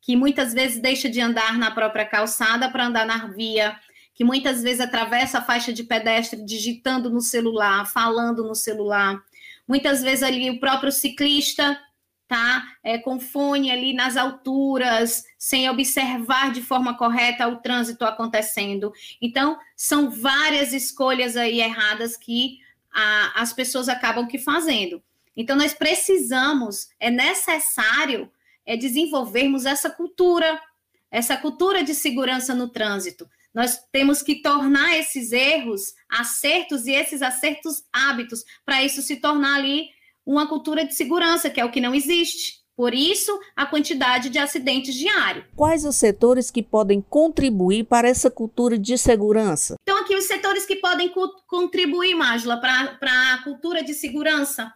que 0.01 0.15
muitas 0.15 0.53
vezes 0.53 0.81
deixa 0.81 1.07
de 1.07 1.21
andar 1.21 1.57
na 1.57 1.69
própria 1.69 2.05
calçada 2.05 2.69
para 2.71 2.87
andar 2.87 3.05
na 3.05 3.27
via, 3.27 3.77
que 4.13 4.23
muitas 4.23 4.61
vezes 4.61 4.81
atravessa 4.81 5.39
a 5.39 5.43
faixa 5.43 5.71
de 5.71 5.83
pedestre 5.83 6.43
digitando 6.43 7.09
no 7.09 7.21
celular, 7.21 7.85
falando 7.85 8.43
no 8.43 8.55
celular. 8.55 9.21
Muitas 9.67 10.01
vezes 10.01 10.23
ali 10.23 10.49
o 10.49 10.59
próprio 10.59 10.91
ciclista 10.91 11.79
tá 12.27 12.63
é, 12.81 12.97
com 12.97 13.19
fone 13.19 13.71
ali 13.71 13.93
nas 13.93 14.15
alturas, 14.15 15.25
sem 15.37 15.69
observar 15.69 16.51
de 16.53 16.61
forma 16.61 16.97
correta 16.97 17.47
o 17.47 17.57
trânsito 17.57 18.05
acontecendo. 18.05 18.93
Então, 19.21 19.57
são 19.75 20.09
várias 20.09 20.71
escolhas 20.71 21.35
aí 21.35 21.59
erradas 21.59 22.15
que 22.15 22.59
a, 22.93 23.41
as 23.41 23.51
pessoas 23.51 23.89
acabam 23.89 24.27
que 24.27 24.37
fazendo. 24.37 25.03
Então, 25.35 25.57
nós 25.57 25.73
precisamos, 25.73 26.89
é 26.99 27.09
necessário 27.09 28.31
é 28.65 28.77
desenvolvermos 28.77 29.65
essa 29.65 29.89
cultura, 29.89 30.59
essa 31.09 31.35
cultura 31.35 31.83
de 31.83 31.93
segurança 31.93 32.53
no 32.53 32.69
trânsito. 32.69 33.29
Nós 33.53 33.79
temos 33.91 34.21
que 34.21 34.41
tornar 34.41 34.97
esses 34.97 35.31
erros 35.31 35.93
acertos 36.09 36.85
e 36.85 36.91
esses 36.91 37.21
acertos 37.21 37.83
hábitos, 37.91 38.43
para 38.65 38.83
isso 38.83 39.01
se 39.01 39.17
tornar 39.17 39.55
ali 39.57 39.89
uma 40.25 40.47
cultura 40.47 40.85
de 40.85 40.93
segurança, 40.93 41.49
que 41.49 41.59
é 41.59 41.65
o 41.65 41.71
que 41.71 41.81
não 41.81 41.93
existe. 41.93 42.61
Por 42.75 42.93
isso, 42.93 43.37
a 43.55 43.65
quantidade 43.65 44.29
de 44.29 44.39
acidentes 44.39 44.95
diários. 44.95 45.45
Quais 45.55 45.85
os 45.85 45.97
setores 45.97 46.49
que 46.49 46.63
podem 46.63 47.01
contribuir 47.01 47.83
para 47.83 48.07
essa 48.07 48.31
cultura 48.31 48.77
de 48.77 48.97
segurança? 48.97 49.75
Então, 49.83 49.97
aqui 49.97 50.15
os 50.15 50.25
setores 50.25 50.65
que 50.65 50.77
podem 50.77 51.09
co 51.09 51.29
contribuir, 51.47 52.15
Mágila, 52.15 52.57
para 52.57 53.33
a 53.33 53.43
cultura 53.43 53.83
de 53.83 53.93
segurança. 53.93 54.73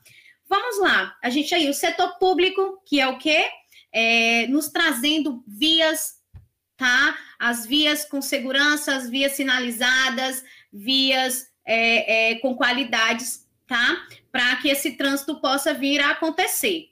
Vamos 0.48 0.80
lá. 0.80 1.16
A 1.24 1.30
gente 1.30 1.56
aí, 1.56 1.70
o 1.70 1.74
setor 1.74 2.20
público, 2.20 2.80
que 2.86 3.00
é 3.00 3.08
o 3.08 3.18
quê? 3.18 3.46
É, 3.92 4.46
nos 4.48 4.68
trazendo 4.68 5.44
vias 5.48 6.15
tá? 6.78 7.18
As 7.40 7.66
vias 7.66 8.06
com 8.06 8.22
segurança, 8.22 8.96
as 8.96 9.10
vias 9.10 9.34
sinalizadas, 9.34 10.44
vias 10.72 11.48
é, 11.66 12.32
é, 12.32 12.36
com 12.40 12.56
qualidades, 12.56 13.48
tá? 13.68 14.06
Para 14.32 14.56
que 14.58 14.70
esse 14.70 14.92
trânsito 14.92 15.40
possa 15.40 15.74
vir 15.74 16.02
a 16.02 16.12
acontecer. 16.12 16.90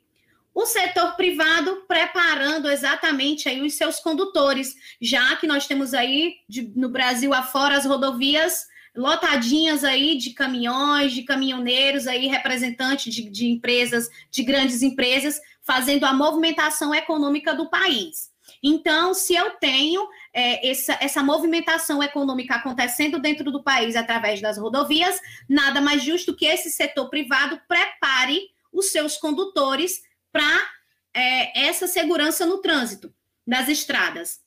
O 0.53 0.65
setor 0.65 1.15
privado 1.15 1.83
preparando 1.87 2.69
exatamente 2.69 3.49
aí 3.49 3.61
os 3.61 3.73
seus 3.73 3.99
condutores, 3.99 4.75
já 5.01 5.35
que 5.35 5.47
nós 5.47 5.65
temos 5.65 5.93
aí 5.93 6.35
de, 6.47 6.71
no 6.75 6.89
Brasil 6.89 7.33
afora 7.33 7.75
as 7.75 7.85
rodovias 7.85 8.67
lotadinhas 8.95 9.83
aí 9.83 10.15
de 10.15 10.31
caminhões, 10.31 11.13
de 11.13 11.23
caminhoneiros 11.23 12.05
aí, 12.05 12.27
representantes 12.27 13.13
de, 13.13 13.29
de 13.29 13.47
empresas, 13.47 14.07
de 14.29 14.43
grandes 14.43 14.83
empresas, 14.83 15.41
fazendo 15.63 16.05
a 16.05 16.13
movimentação 16.13 16.93
econômica 16.93 17.55
do 17.55 17.69
país. 17.69 18.32
Então, 18.63 19.13
se 19.13 19.35
eu 19.35 19.51
tenho 19.57 20.07
é, 20.33 20.71
essa, 20.71 20.97
essa 21.01 21.21
movimentação 21.21 22.01
econômica 22.01 22.55
acontecendo 22.55 23.19
dentro 23.19 23.51
do 23.51 23.61
país 23.61 23.93
através 23.93 24.41
das 24.41 24.57
rodovias, 24.57 25.19
nada 25.49 25.81
mais 25.81 26.01
justo 26.01 26.33
que 26.33 26.45
esse 26.45 26.71
setor 26.71 27.09
privado 27.09 27.59
prepare 27.67 28.49
os 28.71 28.89
seus 28.89 29.17
condutores 29.17 30.01
para 30.31 30.61
é, 31.13 31.65
essa 31.65 31.87
segurança 31.87 32.45
no 32.45 32.59
trânsito 32.59 33.13
das 33.45 33.67
estradas. 33.67 34.41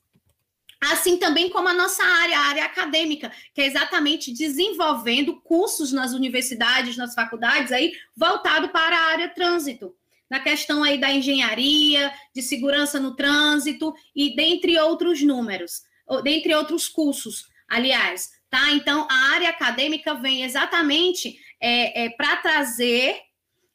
Assim 0.80 1.18
também 1.18 1.50
como 1.50 1.68
a 1.68 1.74
nossa 1.74 2.02
área, 2.02 2.38
a 2.38 2.44
área 2.46 2.64
acadêmica, 2.64 3.30
que 3.54 3.60
é 3.60 3.66
exatamente 3.66 4.32
desenvolvendo 4.32 5.40
cursos 5.42 5.92
nas 5.92 6.12
universidades, 6.12 6.96
nas 6.96 7.14
faculdades 7.14 7.70
aí, 7.70 7.92
voltado 8.16 8.70
para 8.70 8.96
a 8.96 9.06
área 9.06 9.28
trânsito 9.28 9.94
na 10.30 10.40
questão 10.40 10.82
aí 10.82 10.98
da 10.98 11.10
engenharia, 11.10 12.12
de 12.34 12.42
segurança 12.42 12.98
no 12.98 13.14
trânsito 13.14 13.94
e 14.14 14.34
dentre 14.34 14.78
outros 14.78 15.22
números, 15.22 15.82
dentre 16.22 16.54
outros 16.54 16.88
cursos, 16.88 17.46
aliás, 17.68 18.28
tá? 18.50 18.72
Então, 18.72 19.06
a 19.10 19.34
área 19.34 19.50
acadêmica 19.50 20.14
vem 20.14 20.42
exatamente 20.42 21.38
é, 21.60 22.04
é, 22.04 22.10
para 22.10 22.36
trazer 22.36 23.20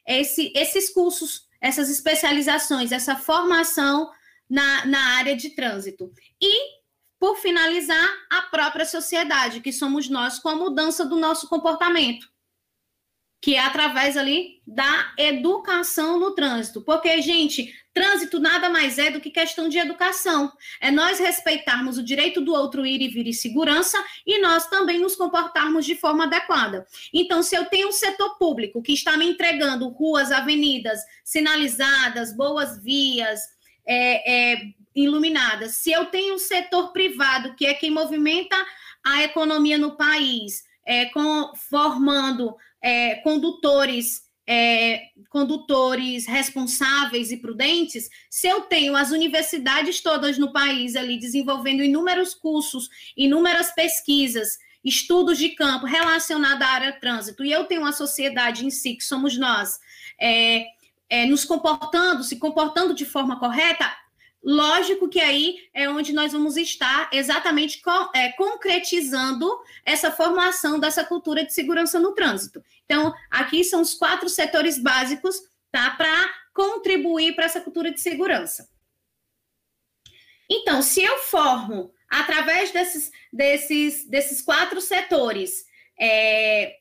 esse, 0.05 0.51
esses 0.55 0.93
cursos, 0.93 1.47
essas 1.61 1.89
especializações, 1.89 2.91
essa 2.91 3.15
formação 3.15 4.09
na, 4.49 4.85
na 4.85 5.17
área 5.17 5.35
de 5.35 5.51
trânsito. 5.51 6.11
E 6.41 6.81
por 7.19 7.37
finalizar, 7.37 8.09
a 8.31 8.41
própria 8.41 8.83
sociedade, 8.83 9.61
que 9.61 9.71
somos 9.71 10.09
nós, 10.09 10.39
com 10.39 10.49
a 10.49 10.55
mudança 10.55 11.05
do 11.05 11.15
nosso 11.15 11.47
comportamento 11.47 12.31
que 13.41 13.56
é 13.56 13.60
através 13.60 14.15
ali 14.15 14.62
da 14.67 15.13
educação 15.17 16.19
no 16.19 16.36
trânsito. 16.36 16.80
Porque, 16.82 17.19
gente, 17.23 17.73
trânsito 17.91 18.39
nada 18.39 18.69
mais 18.69 18.99
é 18.99 19.10
do 19.10 19.19
que 19.19 19.32
questão 19.32 19.67
de 19.67 19.80
educação. 19.80 20.54
É 20.80 20.91
nós 20.91 21.17
respeitarmos 21.17 21.97
o 21.97 22.04
direito 22.04 22.39
do 22.39 22.54
outro 22.54 22.86
ir 22.86 23.01
e 23.01 23.08
vir 23.08 23.25
em 23.25 23.34
segurança 23.34 23.97
e 24.27 24.39
nós 24.39 24.67
também 24.67 24.99
nos 24.99 25.15
comportarmos 25.15 25.86
de 25.88 25.95
forma 25.95 26.25
adequada. 26.25 26.86
Então, 27.12 27.41
se 27.41 27.56
eu 27.56 27.65
tenho 27.65 27.89
um 27.89 27.91
setor 27.91 28.38
público 28.38 28.82
que 28.82 28.93
está 28.93 29.17
me 29.17 29.25
entregando 29.25 29.89
ruas, 29.89 30.32
avenidas 30.32 30.99
sinalizadas, 31.23 32.38
boas 32.38 32.80
vias, 32.84 33.39
é, 33.88 34.54
é, 34.54 34.62
iluminadas, 34.93 35.77
se 35.77 35.91
eu 35.91 36.06
tenho 36.06 36.36
um 36.36 36.38
setor 36.38 36.91
privado 36.91 37.56
que 37.56 37.65
é 37.65 37.73
quem 37.73 37.89
movimenta 37.89 38.56
a 39.04 39.23
economia 39.23 39.80
no 39.80 39.97
país, 39.97 40.63
é, 40.86 41.06
com, 41.06 41.51
formando 41.56 42.56
é, 42.82 43.15
condutores 43.17 44.30
é, 44.48 45.10
condutores 45.30 46.26
responsáveis 46.26 47.32
e 47.32 47.38
prudentes, 47.38 48.10
se 48.30 48.48
eu 48.48 48.62
tenho 48.62 48.96
as 48.96 49.12
universidades 49.12 50.02
todas 50.02 50.38
no 50.38 50.52
país 50.52 50.96
ali 50.96 51.17
desenvolvendo 51.17 51.84
inúmeros 51.84 52.34
cursos, 52.34 52.89
inúmeras 53.15 53.74
pesquisas, 53.74 54.58
estudos 54.84 55.38
de 55.38 55.50
campo 55.50 55.86
relacionados 55.86 56.67
à 56.67 56.70
área 56.70 56.91
trânsito, 56.91 57.46
e 57.46 57.52
eu 57.52 57.65
tenho 57.65 57.82
uma 57.82 57.94
sociedade 57.94 58.65
em 58.65 58.70
si, 58.70 58.96
que 58.96 59.04
somos 59.04 59.38
nós, 59.38 59.80
é, 60.20 60.65
é, 61.10 61.26
nos 61.26 61.46
comportando, 61.46 62.24
se 62.24 62.38
comportando 62.38 62.94
de 62.94 63.06
forma 63.06 63.39
correta, 63.39 63.89
Lógico 64.43 65.08
que 65.08 65.19
aí 65.19 65.69
é 65.71 65.88
onde 65.88 66.13
nós 66.13 66.32
vamos 66.32 66.58
estar 66.58 67.10
exatamente 67.13 67.80
co 67.82 68.12
é, 68.15 68.32
concretizando 68.32 69.47
essa 69.86 70.12
formação 70.12 70.80
dessa 70.80 71.04
cultura 71.04 71.45
de 71.45 71.54
segurança 71.54 71.99
no 71.99 72.13
trânsito. 72.13 72.63
Então, 72.86 73.13
aqui 73.30 73.63
são 73.63 73.82
os 73.82 73.93
quatro 73.93 74.27
setores 74.27 74.80
básicos 74.80 75.43
tá, 75.71 75.91
para 75.91 76.34
contribuir 76.54 77.36
para 77.36 77.45
essa 77.45 77.62
cultura 77.62 77.91
de 77.91 78.01
segurança. 78.01 78.67
Então, 80.49 80.82
se 80.82 81.04
eu 81.04 81.19
formo, 81.19 81.93
através 82.10 82.71
desses, 82.71 83.12
desses, 83.32 84.10
desses 84.10 84.41
quatro 84.41 84.82
setores, 84.82 85.65
é, 85.99 86.77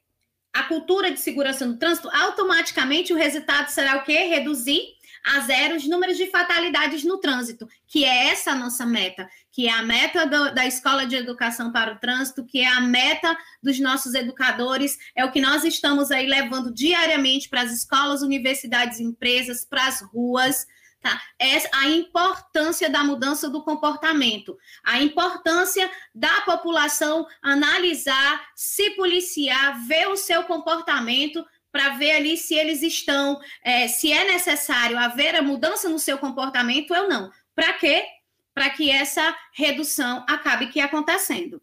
a 0.52 0.64
cultura 0.64 1.10
de 1.10 1.20
segurança 1.20 1.66
no 1.66 1.78
trânsito, 1.78 2.08
automaticamente 2.10 3.12
o 3.12 3.16
resultado 3.16 3.68
será 3.68 3.98
o 3.98 4.02
quê? 4.02 4.14
Reduzir 4.24 4.94
a 5.24 5.40
zero 5.40 5.76
os 5.76 5.86
números 5.86 6.16
de 6.16 6.26
fatalidades 6.30 7.04
no 7.04 7.18
trânsito, 7.18 7.68
que 7.86 8.04
é 8.04 8.28
essa 8.28 8.52
a 8.52 8.54
nossa 8.54 8.86
meta, 8.86 9.28
que 9.52 9.66
é 9.66 9.72
a 9.72 9.82
meta 9.82 10.26
do, 10.26 10.54
da 10.54 10.66
Escola 10.66 11.06
de 11.06 11.16
Educação 11.16 11.72
para 11.72 11.94
o 11.94 11.98
Trânsito, 11.98 12.44
que 12.44 12.60
é 12.60 12.68
a 12.68 12.80
meta 12.80 13.36
dos 13.62 13.78
nossos 13.78 14.14
educadores, 14.14 14.96
é 15.14 15.24
o 15.24 15.30
que 15.30 15.40
nós 15.40 15.64
estamos 15.64 16.10
aí 16.10 16.26
levando 16.26 16.72
diariamente 16.72 17.48
para 17.48 17.62
as 17.62 17.72
escolas, 17.72 18.22
universidades, 18.22 19.00
empresas, 19.00 19.64
para 19.64 19.86
as 19.86 20.00
ruas. 20.00 20.66
Tá? 21.00 21.18
É 21.38 21.56
a 21.72 21.88
importância 21.88 22.90
da 22.90 23.02
mudança 23.02 23.48
do 23.48 23.64
comportamento, 23.64 24.56
a 24.84 25.00
importância 25.00 25.90
da 26.14 26.42
população 26.42 27.26
analisar, 27.42 28.46
se 28.54 28.90
policiar, 28.90 29.80
ver 29.86 30.08
o 30.08 30.16
seu 30.16 30.44
comportamento 30.44 31.42
para 31.72 31.90
ver 31.90 32.12
ali 32.12 32.36
se 32.36 32.54
eles 32.54 32.82
estão, 32.82 33.40
é, 33.62 33.86
se 33.88 34.12
é 34.12 34.24
necessário 34.24 34.98
haver 34.98 35.34
a 35.36 35.42
mudança 35.42 35.88
no 35.88 35.98
seu 35.98 36.18
comportamento 36.18 36.92
ou 36.92 37.08
não. 37.08 37.30
Para 37.54 37.72
quê? 37.74 38.04
Para 38.52 38.70
que 38.70 38.90
essa 38.90 39.36
redução 39.52 40.24
acabe 40.28 40.68
que 40.68 40.80
acontecendo. 40.80 41.62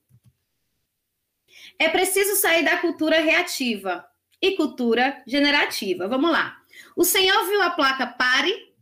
É 1.79 1.89
preciso 1.89 2.35
sair 2.35 2.63
da 2.63 2.77
cultura 2.77 3.19
reativa 3.19 4.07
e 4.41 4.55
cultura 4.55 5.21
generativa. 5.27 6.07
Vamos 6.07 6.31
lá. 6.31 6.57
O 6.95 7.03
senhor 7.03 7.45
viu 7.45 7.61
a 7.61 7.71
placa 7.71 8.07
pare? 8.07 8.73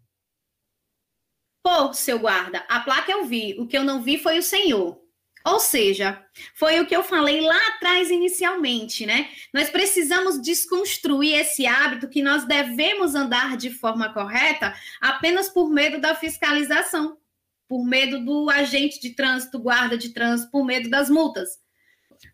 Pô, 1.63 1.91
seu 1.93 2.19
guarda, 2.19 2.63
a 2.69 2.79
placa 2.79 3.11
eu 3.11 3.25
vi. 3.25 3.55
O 3.59 3.67
que 3.67 3.77
eu 3.77 3.83
não 3.83 4.01
vi 4.01 4.17
foi 4.17 4.37
o 4.37 4.43
senhor. 4.43 5.04
Ou 5.45 5.59
seja, 5.59 6.25
foi 6.55 6.79
o 6.79 6.87
que 6.87 6.95
eu 6.95 7.03
falei 7.03 7.39
lá 7.39 7.67
atrás 7.67 8.09
inicialmente, 8.09 9.05
né? 9.05 9.29
Nós 9.53 9.69
precisamos 9.69 10.41
desconstruir 10.41 11.39
esse 11.39 11.67
hábito 11.67 12.09
que 12.09 12.23
nós 12.23 12.47
devemos 12.47 13.13
andar 13.13 13.55
de 13.55 13.69
forma 13.69 14.11
correta 14.11 14.73
apenas 14.99 15.47
por 15.47 15.69
medo 15.69 16.01
da 16.01 16.15
fiscalização, 16.15 17.19
por 17.67 17.85
medo 17.85 18.25
do 18.25 18.49
agente 18.49 18.99
de 18.99 19.11
trânsito, 19.11 19.59
guarda 19.59 19.95
de 19.95 20.09
trânsito, 20.09 20.49
por 20.49 20.65
medo 20.65 20.89
das 20.89 21.11
multas. 21.11 21.59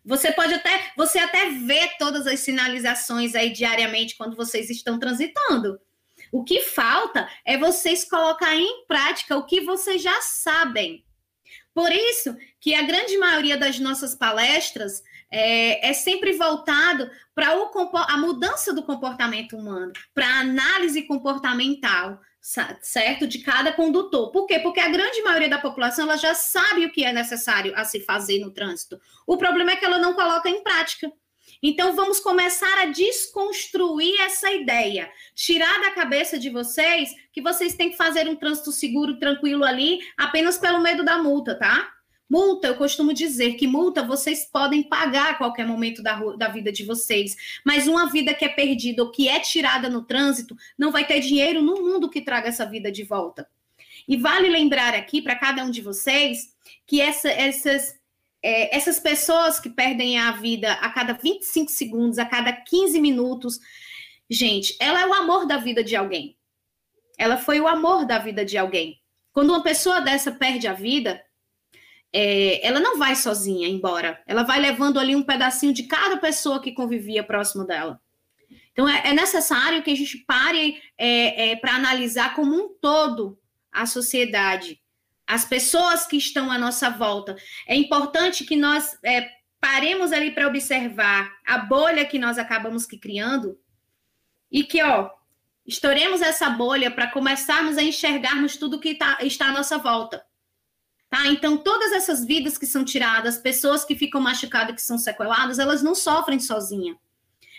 Você 0.06 0.32
pode 0.32 0.54
até, 0.54 0.92
você 0.96 1.18
até 1.18 1.50
vê 1.50 1.88
todas 1.98 2.26
as 2.26 2.40
sinalizações 2.40 3.34
aí 3.34 3.50
diariamente 3.50 4.16
quando 4.16 4.34
vocês 4.34 4.70
estão 4.70 4.98
transitando. 4.98 5.78
O 6.32 6.42
que 6.42 6.62
falta 6.62 7.28
é 7.44 7.58
vocês 7.58 8.06
colocar 8.08 8.56
em 8.56 8.86
prática 8.86 9.36
o 9.36 9.44
que 9.44 9.60
vocês 9.60 10.00
já 10.00 10.18
sabem. 10.22 11.04
Por 11.74 11.90
isso 11.90 12.36
que 12.60 12.74
a 12.74 12.82
grande 12.82 13.16
maioria 13.18 13.56
das 13.56 13.78
nossas 13.78 14.14
palestras 14.14 15.02
é, 15.30 15.88
é 15.88 15.92
sempre 15.92 16.32
voltado 16.32 17.10
para 17.34 17.48
a 18.08 18.16
mudança 18.18 18.74
do 18.74 18.82
comportamento 18.82 19.56
humano, 19.56 19.92
para 20.14 20.26
a 20.26 20.40
análise 20.40 21.02
comportamental, 21.02 22.20
certo? 22.82 23.26
De 23.26 23.38
cada 23.38 23.72
condutor. 23.72 24.30
Por 24.30 24.46
quê? 24.46 24.58
Porque 24.58 24.80
a 24.80 24.88
grande 24.88 25.22
maioria 25.22 25.48
da 25.48 25.58
população 25.58 26.04
ela 26.04 26.16
já 26.16 26.34
sabe 26.34 26.84
o 26.84 26.92
que 26.92 27.04
é 27.04 27.12
necessário 27.12 27.72
a 27.76 27.84
se 27.84 28.00
fazer 28.00 28.40
no 28.40 28.50
trânsito. 28.50 29.00
O 29.26 29.38
problema 29.38 29.72
é 29.72 29.76
que 29.76 29.84
ela 29.84 29.98
não 29.98 30.12
coloca 30.12 30.48
em 30.48 30.62
prática. 30.62 31.10
Então, 31.62 31.96
vamos 31.96 32.20
começar 32.20 32.78
a 32.78 32.86
desconstruir 32.86 34.20
essa 34.20 34.52
ideia, 34.52 35.10
tirar 35.34 35.80
da 35.80 35.90
cabeça 35.90 36.38
de 36.38 36.50
vocês 36.50 37.14
que 37.32 37.42
vocês 37.42 37.74
têm 37.74 37.90
que 37.90 37.96
fazer 37.96 38.28
um 38.28 38.36
trânsito 38.36 38.70
seguro, 38.70 39.18
tranquilo 39.18 39.64
ali, 39.64 40.00
apenas 40.16 40.58
pelo 40.58 40.80
medo 40.80 41.04
da 41.04 41.18
multa, 41.18 41.56
tá? 41.56 41.92
Multa, 42.32 42.68
eu 42.68 42.76
costumo 42.76 43.12
dizer 43.12 43.56
que 43.56 43.66
multa 43.66 44.02
vocês 44.02 44.48
podem 44.50 44.82
pagar 44.82 45.32
a 45.32 45.34
qualquer 45.34 45.66
momento 45.66 46.02
da, 46.02 46.18
da 46.36 46.48
vida 46.48 46.72
de 46.72 46.82
vocês, 46.82 47.36
mas 47.62 47.86
uma 47.86 48.10
vida 48.10 48.32
que 48.32 48.44
é 48.44 48.48
perdida 48.48 49.02
ou 49.02 49.10
que 49.10 49.28
é 49.28 49.38
tirada 49.38 49.90
no 49.90 50.02
trânsito 50.02 50.56
não 50.78 50.90
vai 50.90 51.06
ter 51.06 51.20
dinheiro 51.20 51.60
no 51.60 51.82
mundo 51.82 52.08
que 52.08 52.22
traga 52.22 52.48
essa 52.48 52.64
vida 52.64 52.90
de 52.90 53.04
volta. 53.04 53.46
E 54.08 54.16
vale 54.16 54.48
lembrar 54.48 54.94
aqui 54.94 55.20
para 55.20 55.36
cada 55.36 55.62
um 55.62 55.70
de 55.70 55.82
vocês 55.82 56.54
que 56.86 57.02
essa, 57.02 57.28
essas 57.28 58.00
é, 58.42 58.76
essas 58.76 58.98
pessoas 58.98 59.60
que 59.60 59.70
perdem 59.70 60.18
a 60.18 60.32
vida 60.32 60.72
a 60.74 60.90
cada 60.90 61.12
25 61.12 61.70
segundos, 61.70 62.18
a 62.18 62.24
cada 62.24 62.52
15 62.52 63.00
minutos, 63.00 63.58
gente, 64.28 64.76
ela 64.80 65.00
é 65.00 65.06
o 65.06 65.14
amor 65.14 65.46
da 65.46 65.58
vida 65.58 65.84
de 65.84 65.94
alguém. 65.94 66.36
Ela 67.16 67.36
foi 67.36 67.60
o 67.60 67.68
amor 67.68 68.04
da 68.04 68.18
vida 68.18 68.44
de 68.44 68.58
alguém. 68.58 69.00
Quando 69.32 69.50
uma 69.50 69.62
pessoa 69.62 70.00
dessa 70.00 70.32
perde 70.32 70.66
a 70.66 70.72
vida, 70.72 71.22
é, 72.12 72.66
ela 72.66 72.80
não 72.80 72.98
vai 72.98 73.14
sozinha 73.14 73.68
embora. 73.68 74.20
Ela 74.26 74.42
vai 74.42 74.60
levando 74.60 74.98
ali 74.98 75.14
um 75.14 75.22
pedacinho 75.22 75.72
de 75.72 75.84
cada 75.84 76.16
pessoa 76.16 76.60
que 76.60 76.72
convivia 76.72 77.22
próximo 77.22 77.64
dela. 77.64 78.00
Então, 78.72 78.88
é, 78.88 79.08
é 79.08 79.14
necessário 79.14 79.82
que 79.82 79.90
a 79.90 79.96
gente 79.96 80.18
pare 80.26 80.82
é, 80.98 81.52
é 81.52 81.56
para 81.56 81.74
analisar 81.74 82.34
como 82.34 82.54
um 82.54 82.74
todo 82.80 83.38
a 83.70 83.86
sociedade 83.86 84.81
as 85.26 85.44
pessoas 85.44 86.06
que 86.06 86.16
estão 86.16 86.50
à 86.50 86.58
nossa 86.58 86.90
volta. 86.90 87.36
É 87.66 87.74
importante 87.74 88.44
que 88.44 88.56
nós 88.56 88.98
é, 89.04 89.28
paremos 89.60 90.12
ali 90.12 90.32
para 90.32 90.48
observar 90.48 91.30
a 91.46 91.58
bolha 91.58 92.04
que 92.04 92.18
nós 92.18 92.38
acabamos 92.38 92.84
que 92.86 92.98
criando 92.98 93.58
e 94.50 94.64
que, 94.64 94.82
ó, 94.82 95.10
estouremos 95.66 96.20
essa 96.20 96.50
bolha 96.50 96.90
para 96.90 97.10
começarmos 97.10 97.78
a 97.78 97.82
enxergarmos 97.82 98.56
tudo 98.56 98.80
que 98.80 98.94
tá, 98.94 99.18
está 99.22 99.46
à 99.46 99.52
nossa 99.52 99.78
volta. 99.78 100.24
Tá? 101.08 101.26
Então, 101.26 101.58
todas 101.58 101.92
essas 101.92 102.24
vidas 102.24 102.56
que 102.56 102.66
são 102.66 102.84
tiradas, 102.84 103.36
pessoas 103.36 103.84
que 103.84 103.94
ficam 103.94 104.20
machucadas, 104.20 104.74
que 104.74 104.82
são 104.82 104.96
sequeladas, 104.96 105.58
elas 105.58 105.82
não 105.82 105.94
sofrem 105.94 106.40
sozinhas. 106.40 106.96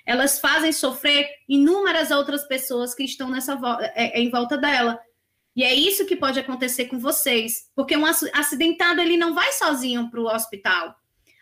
Elas 0.05 0.39
fazem 0.39 0.71
sofrer 0.71 1.29
inúmeras 1.47 2.11
outras 2.11 2.43
pessoas 2.45 2.93
que 2.93 3.03
estão 3.03 3.29
nessa 3.29 3.57
é, 3.95 4.19
é, 4.19 4.21
em 4.21 4.29
volta 4.29 4.57
dela. 4.57 4.99
E 5.55 5.63
é 5.63 5.73
isso 5.73 6.05
que 6.05 6.15
pode 6.15 6.39
acontecer 6.39 6.85
com 6.85 6.99
vocês, 6.99 7.69
porque 7.75 7.95
um 7.95 8.05
acidentado 8.05 8.99
ele 8.99 9.17
não 9.17 9.33
vai 9.33 9.51
sozinho 9.51 10.09
para 10.09 10.19
o 10.19 10.27
hospital. 10.27 10.95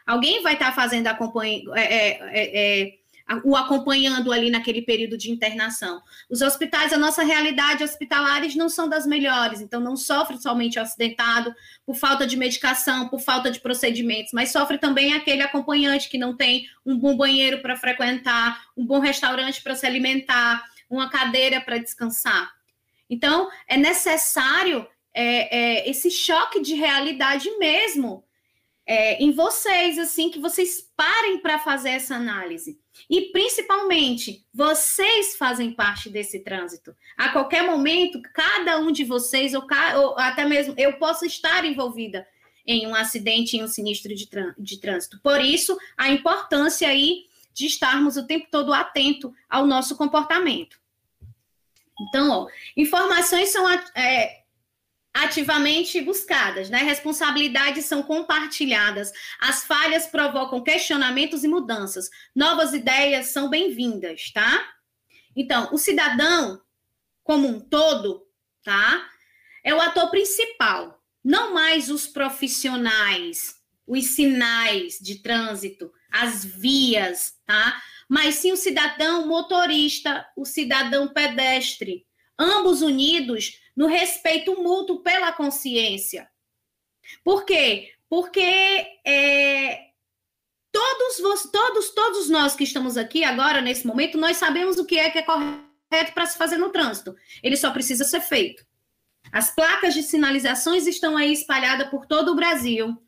Alguém 0.06 0.42
vai 0.42 0.54
estar 0.54 0.68
tá 0.68 0.72
fazendo 0.74 1.08
acompanha, 1.08 1.62
é, 1.76 1.82
é, 1.82 2.20
é, 2.34 2.82
é 2.82 3.02
o 3.44 3.56
acompanhando 3.56 4.32
ali 4.32 4.50
naquele 4.50 4.82
período 4.82 5.18
de 5.18 5.32
internação. 5.32 6.02
Os 6.30 6.42
hospitais, 6.42 6.92
a 6.92 6.98
nossa 6.98 7.24
realidade 7.24 7.84
hospitalares 7.84 8.56
não 8.56 8.68
são 8.68 8.90
das 8.90 9.06
melhores, 9.06 9.62
então 9.62 9.80
não 9.80 9.96
sofre 9.96 10.38
somente 10.42 10.78
o 10.78 10.82
acidentado 10.82 11.54
por 11.86 11.96
falta 11.96 12.28
de 12.28 12.36
medicação, 12.36 13.08
por 13.08 13.22
falta 13.22 13.50
de 13.50 13.60
procedimentos, 13.60 14.32
mas 14.34 14.52
sofre 14.52 14.78
também 14.78 15.14
aquele 15.14 15.42
acompanhante 15.42 16.10
que 16.10 16.18
não 16.18 16.36
tem 16.36 16.66
um 16.86 16.98
bom 16.98 17.16
banheiro 17.16 17.62
para 17.62 17.78
frequentar, 17.78 18.62
um 18.76 18.86
bom 18.86 19.00
restaurante 19.00 19.62
para 19.62 19.76
se 19.76 19.86
alimentar, 19.86 20.64
uma 20.90 21.10
cadeira 21.10 21.62
para 21.62 21.78
descansar. 21.78 22.52
Então, 23.12 23.50
é 23.68 23.78
necessário 23.78 24.88
é, 25.14 25.84
é, 25.84 25.90
esse 25.90 26.10
choque 26.10 26.62
de 26.62 26.74
realidade 26.74 27.50
mesmo. 27.58 28.24
é, 28.86 29.24
em 29.24 29.32
vocês, 29.32 29.98
assim, 29.98 30.30
que 30.30 30.40
vocês 30.40 30.92
parem 30.98 31.40
para 31.40 31.60
fazer 31.60 31.92
essa 31.92 32.16
análise. 32.16 32.80
E 33.10 33.32
principalmente, 33.32 34.46
vocês 34.54 35.38
fazem 35.38 35.72
parte 35.72 36.10
desse 36.10 36.40
trânsito. 36.40 36.94
A 37.16 37.30
qualquer 37.30 37.64
momento, 37.64 38.22
cada 38.34 38.80
um 38.80 38.92
de 38.92 39.06
vocês, 39.06 39.54
ou, 39.54 39.66
ou 39.96 40.18
até 40.18 40.44
mesmo 40.44 40.74
eu 40.78 40.94
posso 40.98 41.26
estar 41.26 41.64
envolvida 41.64 42.28
em 42.66 42.86
um 42.86 42.96
acidente, 42.96 43.56
em 43.56 43.64
um 43.64 43.68
sinistro 43.68 44.14
de, 44.14 44.28
de 44.58 44.80
trânsito. 44.80 45.20
Por 45.22 45.40
isso, 45.40 45.78
a 45.98 46.10
importância 46.10 46.88
aí 46.88 47.26
de 47.54 47.68
estarmos 47.68 48.18
o 48.18 48.26
tempo 48.26 48.48
todo 48.52 48.74
atento 48.74 49.34
ao 49.50 49.66
nosso 49.66 49.96
comportamento. 49.96 50.81
Então, 52.08 52.30
ó, 52.30 52.48
informações 52.76 53.50
são 53.50 53.70
é, 53.96 54.42
ativamente 55.14 56.02
buscadas, 56.02 56.70
né? 56.70 56.80
Responsabilidades 56.80 57.86
são 57.86 58.02
compartilhadas, 58.02 59.12
as 59.40 59.64
falhas 59.64 60.08
provocam 60.08 60.64
questionamentos 60.64 61.44
e 61.44 61.48
mudanças, 61.48 62.10
novas 62.36 62.74
ideias 62.74 63.28
são 63.28 63.50
bem-vindas, 63.50 64.32
tá? 64.32 64.68
Então, 65.36 65.70
o 65.72 65.78
cidadão 65.78 66.62
como 67.24 67.48
um 67.48 67.60
todo, 67.60 68.26
tá? 68.64 69.10
É 69.64 69.74
o 69.74 69.82
ator 69.82 70.10
principal, 70.10 71.02
não 71.24 71.54
mais 71.54 71.90
os 71.90 72.08
profissionais, 72.08 73.56
os 73.86 74.16
sinais 74.16 74.98
de 75.00 75.22
trânsito, 75.22 75.92
as 76.12 76.44
vias, 76.44 77.36
tá? 77.46 77.82
Mas 78.12 78.36
sim 78.36 78.52
o 78.52 78.58
cidadão 78.58 79.26
motorista, 79.26 80.28
o 80.36 80.44
cidadão 80.44 81.08
pedestre, 81.08 82.06
ambos 82.38 82.82
unidos 82.82 83.58
no 83.74 83.88
respeito 83.88 84.62
mútuo 84.62 85.02
pela 85.02 85.32
consciência. 85.32 86.30
Por 87.24 87.46
quê? 87.46 87.94
Porque 88.10 88.42
é, 89.08 89.92
todos, 90.74 91.50
todos, 91.54 91.90
todos 91.92 92.30
nós 92.30 92.54
que 92.54 92.66
estamos 92.66 92.98
aqui 92.98 93.24
agora, 93.24 93.62
nesse 93.62 93.88
momento, 93.88 94.18
nós 94.18 94.36
sabemos 94.36 94.78
o 94.78 94.86
que 94.86 95.00
é 95.00 95.10
que 95.10 95.20
é 95.20 95.24
correto 95.24 96.14
para 96.14 96.26
se 96.26 96.38
fazer 96.38 96.58
no 96.58 96.70
trânsito. 96.70 97.16
Ele 97.42 97.56
só 97.56 97.72
precisa 97.72 98.04
ser 98.04 98.20
feito. 98.20 98.66
As 99.32 99.56
placas 99.56 99.94
de 99.94 100.04
sinalizações 100.04 100.86
estão 100.86 101.16
aí 101.16 101.32
espalhadas 101.32 101.88
por 101.88 102.06
todo 102.06 102.34
o 102.34 102.36
Brasil. 102.36 103.02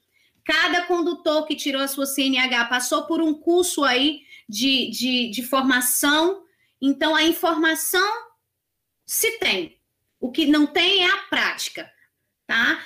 Cada 0.45 0.83
condutor 0.83 1.45
que 1.45 1.57
tirou 1.57 1.81
a 1.81 1.89
sua 1.89 2.05
CNH 2.05 2.65
passou 2.69 3.05
por 3.05 3.21
um 3.21 3.33
curso 3.33 3.83
aí 3.83 4.21
de, 4.53 4.91
de, 4.91 5.31
de 5.31 5.41
formação. 5.41 6.43
Então, 6.79 7.15
a 7.15 7.23
informação 7.23 8.07
se 9.03 9.39
tem. 9.39 9.79
O 10.19 10.31
que 10.31 10.45
não 10.45 10.67
tem 10.67 11.03
é 11.03 11.09
a 11.09 11.17
prática, 11.23 11.89
tá? 12.45 12.79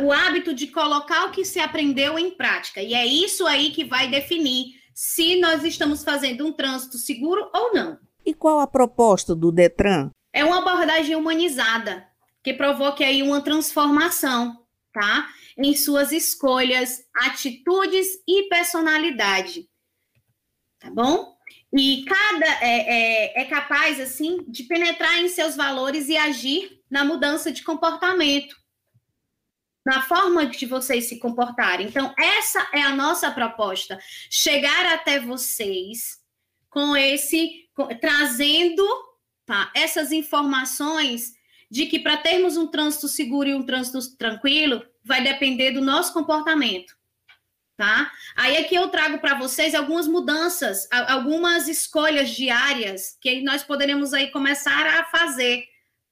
o 0.00 0.10
hábito 0.10 0.52
de 0.52 0.66
colocar 0.66 1.26
o 1.26 1.30
que 1.30 1.44
se 1.44 1.60
aprendeu 1.60 2.18
em 2.18 2.32
prática. 2.32 2.82
E 2.82 2.92
é 2.92 3.06
isso 3.06 3.46
aí 3.46 3.70
que 3.70 3.84
vai 3.84 4.10
definir 4.10 4.74
se 4.92 5.40
nós 5.40 5.64
estamos 5.64 6.02
fazendo 6.02 6.44
um 6.44 6.52
trânsito 6.52 6.98
seguro 6.98 7.48
ou 7.54 7.72
não. 7.72 7.98
E 8.26 8.34
qual 8.34 8.58
a 8.58 8.66
proposta 8.66 9.34
do 9.34 9.52
Detran? 9.52 10.10
É 10.32 10.44
uma 10.44 10.58
abordagem 10.58 11.14
humanizada, 11.14 12.06
que 12.42 12.52
provoque 12.52 13.04
aí 13.04 13.22
uma 13.22 13.40
transformação, 13.40 14.58
tá? 14.92 15.28
Em 15.56 15.74
suas 15.74 16.12
escolhas, 16.12 17.04
atitudes 17.14 18.06
e 18.26 18.48
personalidade. 18.48 19.68
Tá 20.82 20.90
bom? 20.90 21.36
E 21.72 22.04
cada 22.04 22.46
é, 22.60 23.36
é, 23.36 23.42
é 23.42 23.44
capaz, 23.44 24.00
assim, 24.00 24.44
de 24.48 24.64
penetrar 24.64 25.18
em 25.20 25.28
seus 25.28 25.54
valores 25.54 26.08
e 26.08 26.16
agir 26.16 26.80
na 26.90 27.04
mudança 27.04 27.52
de 27.52 27.62
comportamento, 27.62 28.56
na 29.86 30.02
forma 30.02 30.44
de 30.44 30.66
vocês 30.66 31.08
se 31.08 31.20
comportarem. 31.20 31.86
Então, 31.86 32.12
essa 32.18 32.68
é 32.72 32.82
a 32.82 32.96
nossa 32.96 33.30
proposta: 33.30 33.96
chegar 34.28 34.86
até 34.86 35.20
vocês 35.20 36.18
com 36.68 36.96
esse, 36.96 37.68
com, 37.74 37.86
trazendo 37.98 38.84
tá, 39.46 39.70
essas 39.72 40.10
informações 40.10 41.32
de 41.70 41.86
que 41.86 42.00
para 42.00 42.16
termos 42.16 42.56
um 42.56 42.66
trânsito 42.66 43.06
seguro 43.06 43.48
e 43.48 43.54
um 43.54 43.64
trânsito 43.64 44.16
tranquilo, 44.16 44.84
vai 45.04 45.22
depender 45.22 45.70
do 45.70 45.80
nosso 45.80 46.12
comportamento. 46.12 46.92
Tá? 47.82 48.12
Aí 48.36 48.58
aqui 48.58 48.76
eu 48.76 48.86
trago 48.90 49.18
para 49.18 49.34
vocês 49.34 49.74
algumas 49.74 50.06
mudanças, 50.06 50.86
algumas 51.08 51.66
escolhas 51.66 52.30
diárias 52.30 53.18
que 53.20 53.42
nós 53.42 53.64
poderemos 53.64 54.14
aí 54.14 54.30
começar 54.30 54.86
a 54.86 55.04
fazer 55.06 55.64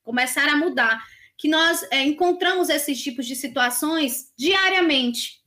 começar 0.03 0.49
a 0.49 0.57
mudar. 0.57 1.01
Que 1.39 1.47
nós 1.47 1.87
é, 1.93 2.03
encontramos 2.03 2.69
esses 2.69 3.01
tipos 3.01 3.25
de 3.25 3.37
situações 3.37 4.33
diariamente. 4.37 5.39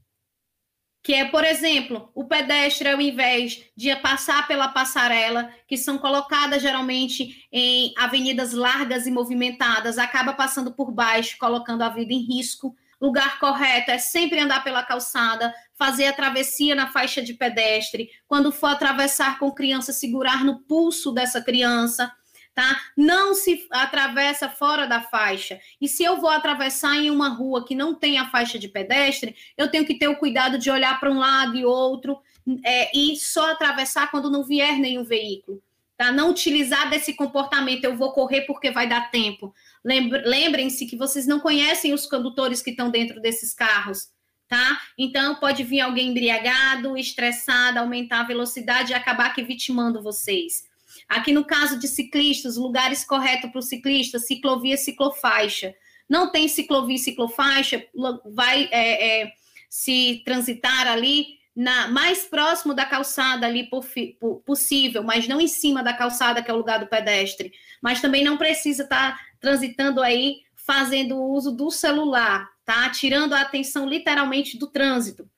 Que 1.04 1.14
é, 1.14 1.26
por 1.26 1.44
exemplo, 1.44 2.10
o 2.16 2.24
pedestre, 2.24 2.88
ao 2.88 3.02
invés 3.02 3.62
de 3.76 3.94
passar 3.98 4.48
pela 4.48 4.70
passarela, 4.70 5.54
que 5.68 5.76
são 5.76 5.98
colocadas 5.98 6.62
geralmente 6.62 7.46
em 7.52 7.94
avenidas 7.98 8.54
largas 8.54 9.06
e 9.06 9.12
movimentadas, 9.12 9.98
acaba 9.98 10.32
passando 10.32 10.74
por 10.74 10.90
baixo, 10.90 11.38
colocando 11.38 11.82
a 11.82 11.90
vida 11.90 12.14
em 12.14 12.26
risco. 12.26 12.74
Lugar 13.04 13.38
correto 13.38 13.92
é 13.92 13.98
sempre 13.98 14.40
andar 14.40 14.64
pela 14.64 14.82
calçada, 14.82 15.54
fazer 15.76 16.08
a 16.08 16.14
travessia 16.14 16.74
na 16.74 16.88
faixa 16.88 17.22
de 17.22 17.34
pedestre. 17.34 18.10
Quando 18.26 18.50
for 18.50 18.68
atravessar 18.68 19.38
com 19.40 19.52
criança, 19.52 19.92
segurar 19.92 20.46
no 20.46 20.62
pulso 20.62 21.12
dessa 21.12 21.42
criança 21.42 22.10
tá? 22.56 22.80
Não 22.96 23.34
se 23.34 23.68
atravessa 23.72 24.48
fora 24.48 24.86
da 24.86 25.02
faixa. 25.02 25.60
E 25.82 25.88
se 25.88 26.04
eu 26.04 26.22
vou 26.22 26.30
atravessar 26.30 26.96
em 26.98 27.10
uma 27.10 27.30
rua 27.30 27.66
que 27.66 27.74
não 27.74 27.96
tem 27.96 28.20
a 28.20 28.30
faixa 28.30 28.60
de 28.60 28.68
pedestre, 28.68 29.36
eu 29.58 29.72
tenho 29.72 29.86
que 29.86 29.98
ter 29.98 30.08
o 30.08 30.18
cuidado 30.18 30.60
de 30.60 30.70
olhar 30.70 31.00
para 31.00 31.12
um 31.12 31.18
lado 31.18 31.58
e 31.58 31.66
outro 31.66 32.22
é, 32.64 32.96
e 32.96 33.16
só 33.18 33.52
atravessar 33.52 34.12
quando 34.12 34.30
não 34.30 34.44
vier 34.44 34.78
nenhum 34.78 35.04
veículo. 35.04 35.62
Tá? 36.04 36.12
Não 36.12 36.32
utilizar 36.32 36.90
desse 36.90 37.14
comportamento, 37.14 37.86
eu 37.86 37.96
vou 37.96 38.12
correr 38.12 38.42
porque 38.42 38.70
vai 38.70 38.90
dar 38.90 39.10
tempo. 39.10 39.54
Lembrem-se 39.86 40.86
que 40.86 40.98
vocês 40.98 41.26
não 41.26 41.40
conhecem 41.40 41.94
os 41.94 42.06
condutores 42.06 42.62
que 42.62 42.72
estão 42.72 42.92
dentro 42.92 43.22
desses 43.22 43.54
carros. 43.54 44.10
Tá? 44.50 44.82
Então, 44.98 45.36
pode 45.36 45.64
vir 45.64 45.80
alguém 45.80 46.10
embriagado, 46.10 46.98
estressado, 46.98 47.80
aumentar 47.80 48.20
a 48.20 48.26
velocidade 48.26 48.92
e 48.92 48.94
acabar 48.94 49.34
que 49.34 49.44
vitimando 49.44 50.04
vocês. 50.04 50.66
Aqui 51.08 51.32
no 51.32 51.46
caso 51.46 51.80
de 51.80 51.88
ciclistas, 51.88 52.58
lugares 52.58 53.06
corretos 53.06 53.50
para 53.50 53.60
o 53.60 53.64
ciclista, 53.64 54.20
ciclovia, 54.20 54.76
ciclofaixa. 54.76 55.74
Não 56.10 56.34
tem 56.34 56.50
ciclovia 56.50 56.98
ciclofaixa, 56.98 57.82
vai 58.26 58.68
é, 58.74 59.22
é, 59.22 59.34
se 59.70 60.22
transitar 60.26 60.86
ali 60.86 61.38
na, 61.56 61.88
mais 61.88 62.26
próximo 62.26 62.74
da 62.74 62.86
calçada 62.86 63.46
ali 63.46 63.70
por, 63.70 63.86
por, 64.20 64.42
possível, 64.42 65.04
mas 65.04 65.28
não 65.28 65.40
em 65.40 65.48
cima 65.48 65.84
da 65.84 65.94
calçada, 65.94 66.42
que 66.42 66.50
é 66.50 66.54
o 66.54 66.58
lugar 66.58 66.80
do 66.80 66.88
pedestre. 66.88 67.52
Mas 67.82 68.02
também 68.02 68.24
não 68.24 68.38
precisa 68.38 68.84
estar 68.84 69.18
tá 69.18 69.20
transitando 69.40 70.02
aí 70.02 70.42
fazendo 70.56 71.22
uso 71.22 71.52
do 71.52 71.70
celular, 71.70 72.50
tá? 72.66 72.90
Tirando 72.90 73.34
a 73.34 73.42
atenção 73.42 73.88
literalmente 73.88 74.58
do 74.58 74.68
trânsito. 74.68 75.30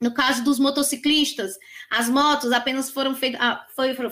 No 0.00 0.14
caso 0.14 0.42
dos 0.42 0.58
motociclistas, 0.58 1.58
as 1.90 2.08
motos 2.08 2.52
apenas 2.52 2.90
foram, 2.90 3.14
feitas, 3.14 3.38
ah, 3.38 3.66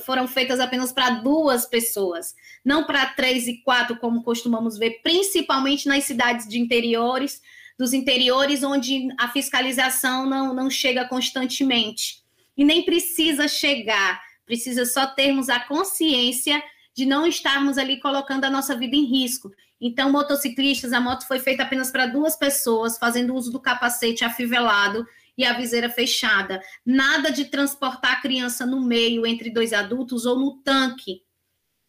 foram 0.04 0.28
feitas 0.28 0.60
apenas 0.60 0.92
para 0.92 1.08
duas 1.08 1.64
pessoas, 1.64 2.34
não 2.62 2.84
para 2.84 3.06
três 3.06 3.48
e 3.48 3.62
quatro, 3.62 3.96
como 3.96 4.22
costumamos 4.22 4.76
ver, 4.76 5.00
principalmente 5.02 5.88
nas 5.88 6.04
cidades 6.04 6.46
de 6.46 6.58
interiores, 6.58 7.40
dos 7.78 7.92
interiores 7.92 8.62
onde 8.64 9.08
a 9.18 9.28
fiscalização 9.28 10.26
não, 10.26 10.52
não 10.52 10.68
chega 10.68 11.06
constantemente. 11.06 12.22
E 12.56 12.64
nem 12.64 12.84
precisa 12.84 13.46
chegar, 13.46 14.20
precisa 14.44 14.84
só 14.84 15.06
termos 15.06 15.48
a 15.48 15.60
consciência 15.60 16.60
de 16.92 17.06
não 17.06 17.24
estarmos 17.24 17.78
ali 17.78 18.00
colocando 18.00 18.44
a 18.44 18.50
nossa 18.50 18.76
vida 18.76 18.96
em 18.96 19.04
risco. 19.04 19.52
Então, 19.80 20.10
motociclistas, 20.10 20.92
a 20.92 21.00
moto 21.00 21.24
foi 21.28 21.38
feita 21.38 21.62
apenas 21.62 21.92
para 21.92 22.06
duas 22.06 22.34
pessoas, 22.34 22.98
fazendo 22.98 23.32
uso 23.34 23.52
do 23.52 23.60
capacete 23.60 24.24
afivelado 24.24 25.06
e 25.36 25.44
a 25.44 25.52
viseira 25.52 25.88
fechada. 25.88 26.60
Nada 26.84 27.30
de 27.30 27.44
transportar 27.44 28.14
a 28.14 28.20
criança 28.20 28.66
no 28.66 28.80
meio 28.80 29.24
entre 29.24 29.50
dois 29.50 29.72
adultos 29.72 30.26
ou 30.26 30.36
no 30.36 30.56
tanque. 30.64 31.22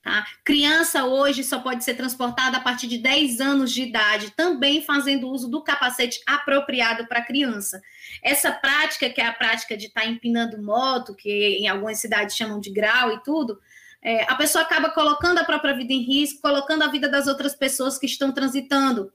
Tá? 0.02 0.26
Criança 0.46 1.04
hoje 1.04 1.44
só 1.44 1.60
pode 1.60 1.84
ser 1.84 1.94
transportada 1.96 2.58
a 2.58 2.62
partir 2.62 2.88
de 2.88 3.00
10 3.00 3.42
anos 3.42 3.72
de 3.72 3.84
idade, 3.84 4.32
também 4.32 4.82
fazendo 4.82 5.30
uso 5.30 5.50
do 5.50 5.62
capacete 5.62 6.22
apropriado 6.26 7.06
para 7.08 7.22
criança. 7.22 7.82
Essa 8.24 8.52
prática, 8.52 9.10
que 9.10 9.20
é 9.20 9.26
a 9.26 9.34
prática 9.34 9.76
de 9.76 9.88
estar 9.88 10.02
tá 10.02 10.08
empinando 10.08 10.62
moto, 10.62 11.14
que 11.14 11.30
em 11.30 11.68
algumas 11.68 12.00
cidades 12.00 12.36
chamam 12.36 12.62
de 12.62 12.72
grau 12.72 13.12
e 13.14 13.24
tudo, 13.24 13.60
é, 14.02 14.24
a 14.32 14.36
pessoa 14.36 14.64
acaba 14.64 14.90
colocando 14.90 15.40
a 15.40 15.44
própria 15.44 15.76
vida 15.76 15.92
em 15.92 16.02
risco, 16.02 16.42
colocando 16.42 16.84
a 16.84 16.88
vida 16.88 17.10
das 17.10 17.28
outras 17.28 17.54
pessoas 17.54 17.98
que 17.98 18.06
estão 18.06 18.32
transitando. 18.32 19.12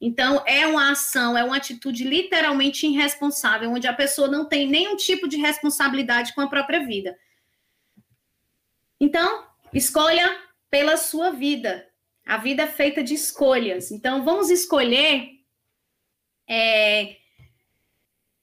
Então, 0.00 0.42
é 0.46 0.66
uma 0.66 0.92
ação, 0.92 1.36
é 1.36 1.44
uma 1.44 1.56
atitude 1.56 2.04
literalmente 2.04 2.86
irresponsável, 2.86 3.70
onde 3.70 3.88
a 3.88 3.92
pessoa 3.92 4.28
não 4.28 4.44
tem 4.44 4.68
nenhum 4.68 4.96
tipo 4.96 5.28
de 5.28 5.36
responsabilidade 5.36 6.32
com 6.34 6.40
a 6.40 6.48
própria 6.48 6.84
vida. 6.84 7.16
Então, 9.00 9.44
escolha 9.72 10.38
pela 10.70 10.96
sua 10.96 11.30
vida. 11.30 11.86
A 12.24 12.36
vida 12.36 12.62
é 12.62 12.66
feita 12.66 13.02
de 13.02 13.14
escolhas. 13.14 13.90
Então, 13.90 14.24
vamos 14.24 14.50
escolher 14.50 15.28
é, 16.48 17.16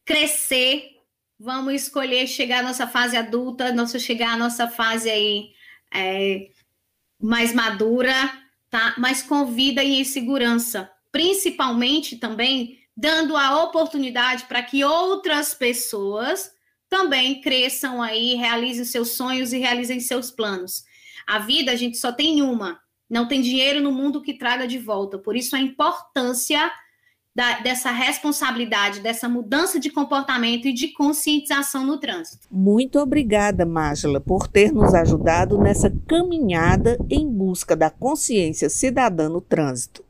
crescer, 0.06 0.98
vamos 1.40 1.74
escolher 1.74 2.28
chegar 2.28 2.60
à 2.60 2.64
nossa 2.64 2.88
fase 2.88 3.16
adulta, 3.16 3.72
nossa, 3.72 4.00
chegar 4.00 4.34
à 4.34 4.38
nossa 4.38 4.68
fase 4.68 5.10
aí 5.10 5.52
é, 5.94 6.50
mais 7.20 7.54
madura, 7.54 8.14
tá? 8.70 8.96
Mas 8.98 9.22
com 9.22 9.46
vida 9.46 9.84
e 9.84 10.02
em 10.02 10.04
segurança. 10.04 10.92
Principalmente 11.12 12.18
também 12.18 12.80
dando 12.96 13.38
a 13.38 13.64
oportunidade 13.64 14.44
para 14.46 14.62
que 14.62 14.84
outras 14.84 15.54
pessoas 15.54 16.52
também 16.90 17.40
cresçam 17.40 18.02
aí, 18.02 18.36
realizem 18.36 18.84
seus 18.84 19.12
sonhos 19.12 19.54
e 19.54 19.58
realizem 19.58 20.00
seus 20.00 20.32
planos. 20.32 20.84
A 21.30 21.38
vida 21.38 21.72
a 21.72 21.76
gente 21.76 21.96
só 21.96 22.12
tem 22.12 22.42
uma, 22.42 22.80
não 23.08 23.28
tem 23.28 23.40
dinheiro 23.40 23.84
no 23.84 23.92
mundo 23.92 24.20
que 24.20 24.34
traga 24.34 24.68
de 24.68 24.80
volta. 24.80 25.20
Por 25.20 25.36
isso 25.36 25.56
a 25.56 25.60
importância 25.60 26.72
da, 27.36 27.60
dessa 27.60 27.92
responsabilidade, 27.92 29.00
dessa 29.00 29.30
mudança 29.30 29.80
de 29.80 29.92
comportamento 29.92 30.68
e 30.68 30.74
de 30.74 30.88
conscientização 30.88 31.86
no 31.86 32.00
trânsito. 32.00 32.48
Muito 32.50 32.98
obrigada, 32.98 33.64
Mágela, 33.64 34.20
por 34.20 34.48
ter 34.48 34.72
nos 34.72 34.96
ajudado 34.96 35.60
nessa 35.60 35.94
caminhada 36.08 36.98
em 37.12 37.30
busca 37.30 37.76
da 37.76 37.92
consciência 37.92 38.68
cidadã 38.68 39.30
no 39.30 39.40
trânsito. 39.40 40.04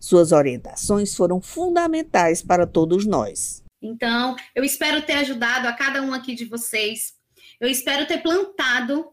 Suas 0.00 0.32
orientações 0.32 1.14
foram 1.14 1.38
fundamentais 1.38 2.40
para 2.40 2.66
todos 2.66 3.04
nós. 3.04 3.62
Então, 3.82 4.36
eu 4.54 4.64
espero 4.64 5.02
ter 5.02 5.18
ajudado 5.18 5.68
a 5.68 5.72
cada 5.74 6.00
um 6.00 6.14
aqui 6.14 6.34
de 6.34 6.46
vocês. 6.46 7.12
Eu 7.60 7.68
espero 7.68 8.06
ter 8.06 8.22
plantado 8.22 9.11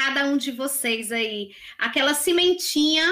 cada 0.00 0.24
um 0.24 0.38
de 0.38 0.50
vocês 0.50 1.12
aí 1.12 1.50
aquela 1.78 2.14
sementinha, 2.14 3.04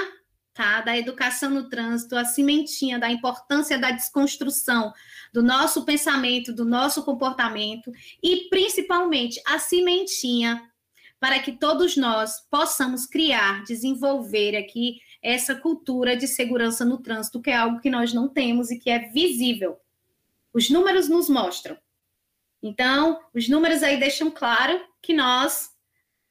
tá, 0.55 0.81
da 0.81 0.97
educação 0.97 1.51
no 1.51 1.69
trânsito, 1.69 2.15
a 2.15 2.25
sementinha 2.25 2.97
da 2.97 3.11
importância 3.11 3.77
da 3.77 3.91
desconstrução 3.91 4.91
do 5.31 5.43
nosso 5.43 5.85
pensamento, 5.85 6.51
do 6.51 6.65
nosso 6.65 7.05
comportamento 7.05 7.91
e 8.23 8.49
principalmente 8.49 9.39
a 9.45 9.59
sementinha 9.59 10.67
para 11.19 11.37
que 11.37 11.51
todos 11.51 11.95
nós 11.95 12.39
possamos 12.49 13.05
criar, 13.05 13.63
desenvolver 13.65 14.57
aqui 14.57 14.99
essa 15.21 15.53
cultura 15.53 16.17
de 16.17 16.27
segurança 16.27 16.83
no 16.83 16.97
trânsito, 16.97 17.39
que 17.39 17.51
é 17.51 17.55
algo 17.55 17.79
que 17.79 17.89
nós 17.89 18.13
não 18.13 18.27
temos 18.27 18.71
e 18.71 18.79
que 18.79 18.89
é 18.89 19.09
visível. 19.09 19.77
Os 20.51 20.71
números 20.71 21.07
nos 21.07 21.29
mostram. 21.29 21.77
Então, 22.63 23.19
os 23.31 23.47
números 23.47 23.83
aí 23.83 23.99
deixam 23.99 24.31
claro 24.31 24.81
que 25.03 25.13
nós 25.13 25.69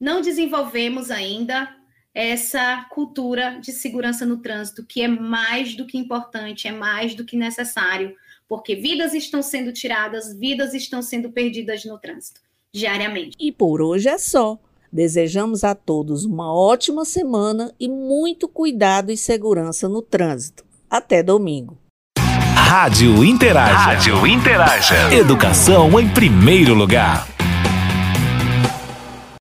não 0.00 0.20
desenvolvemos 0.20 1.10
ainda 1.10 1.74
essa 2.14 2.86
cultura 2.90 3.58
de 3.60 3.72
segurança 3.72 4.26
no 4.26 4.38
trânsito, 4.38 4.84
que 4.84 5.02
é 5.02 5.08
mais 5.08 5.74
do 5.74 5.86
que 5.86 5.98
importante, 5.98 6.66
é 6.66 6.72
mais 6.72 7.14
do 7.14 7.24
que 7.24 7.36
necessário, 7.36 8.14
porque 8.48 8.74
vidas 8.74 9.14
estão 9.14 9.42
sendo 9.42 9.72
tiradas, 9.72 10.34
vidas 10.36 10.74
estão 10.74 11.02
sendo 11.02 11.30
perdidas 11.30 11.84
no 11.84 11.98
trânsito 11.98 12.40
diariamente. 12.72 13.36
E 13.38 13.52
por 13.52 13.80
hoje 13.80 14.08
é 14.08 14.18
só. 14.18 14.58
Desejamos 14.90 15.64
a 15.64 15.74
todos 15.74 16.24
uma 16.24 16.52
ótima 16.52 17.04
semana 17.04 17.72
e 17.78 17.88
muito 17.88 18.48
cuidado 18.48 19.12
e 19.12 19.16
segurança 19.16 19.88
no 19.88 20.00
trânsito. 20.00 20.64
Até 20.88 21.22
domingo. 21.22 21.76
Rádio 22.54 23.22
Interaja. 23.24 23.74
Rádio 23.74 24.26
Interaja. 24.26 25.14
Educação 25.14 26.00
em 26.00 26.08
primeiro 26.08 26.74
lugar. 26.74 27.37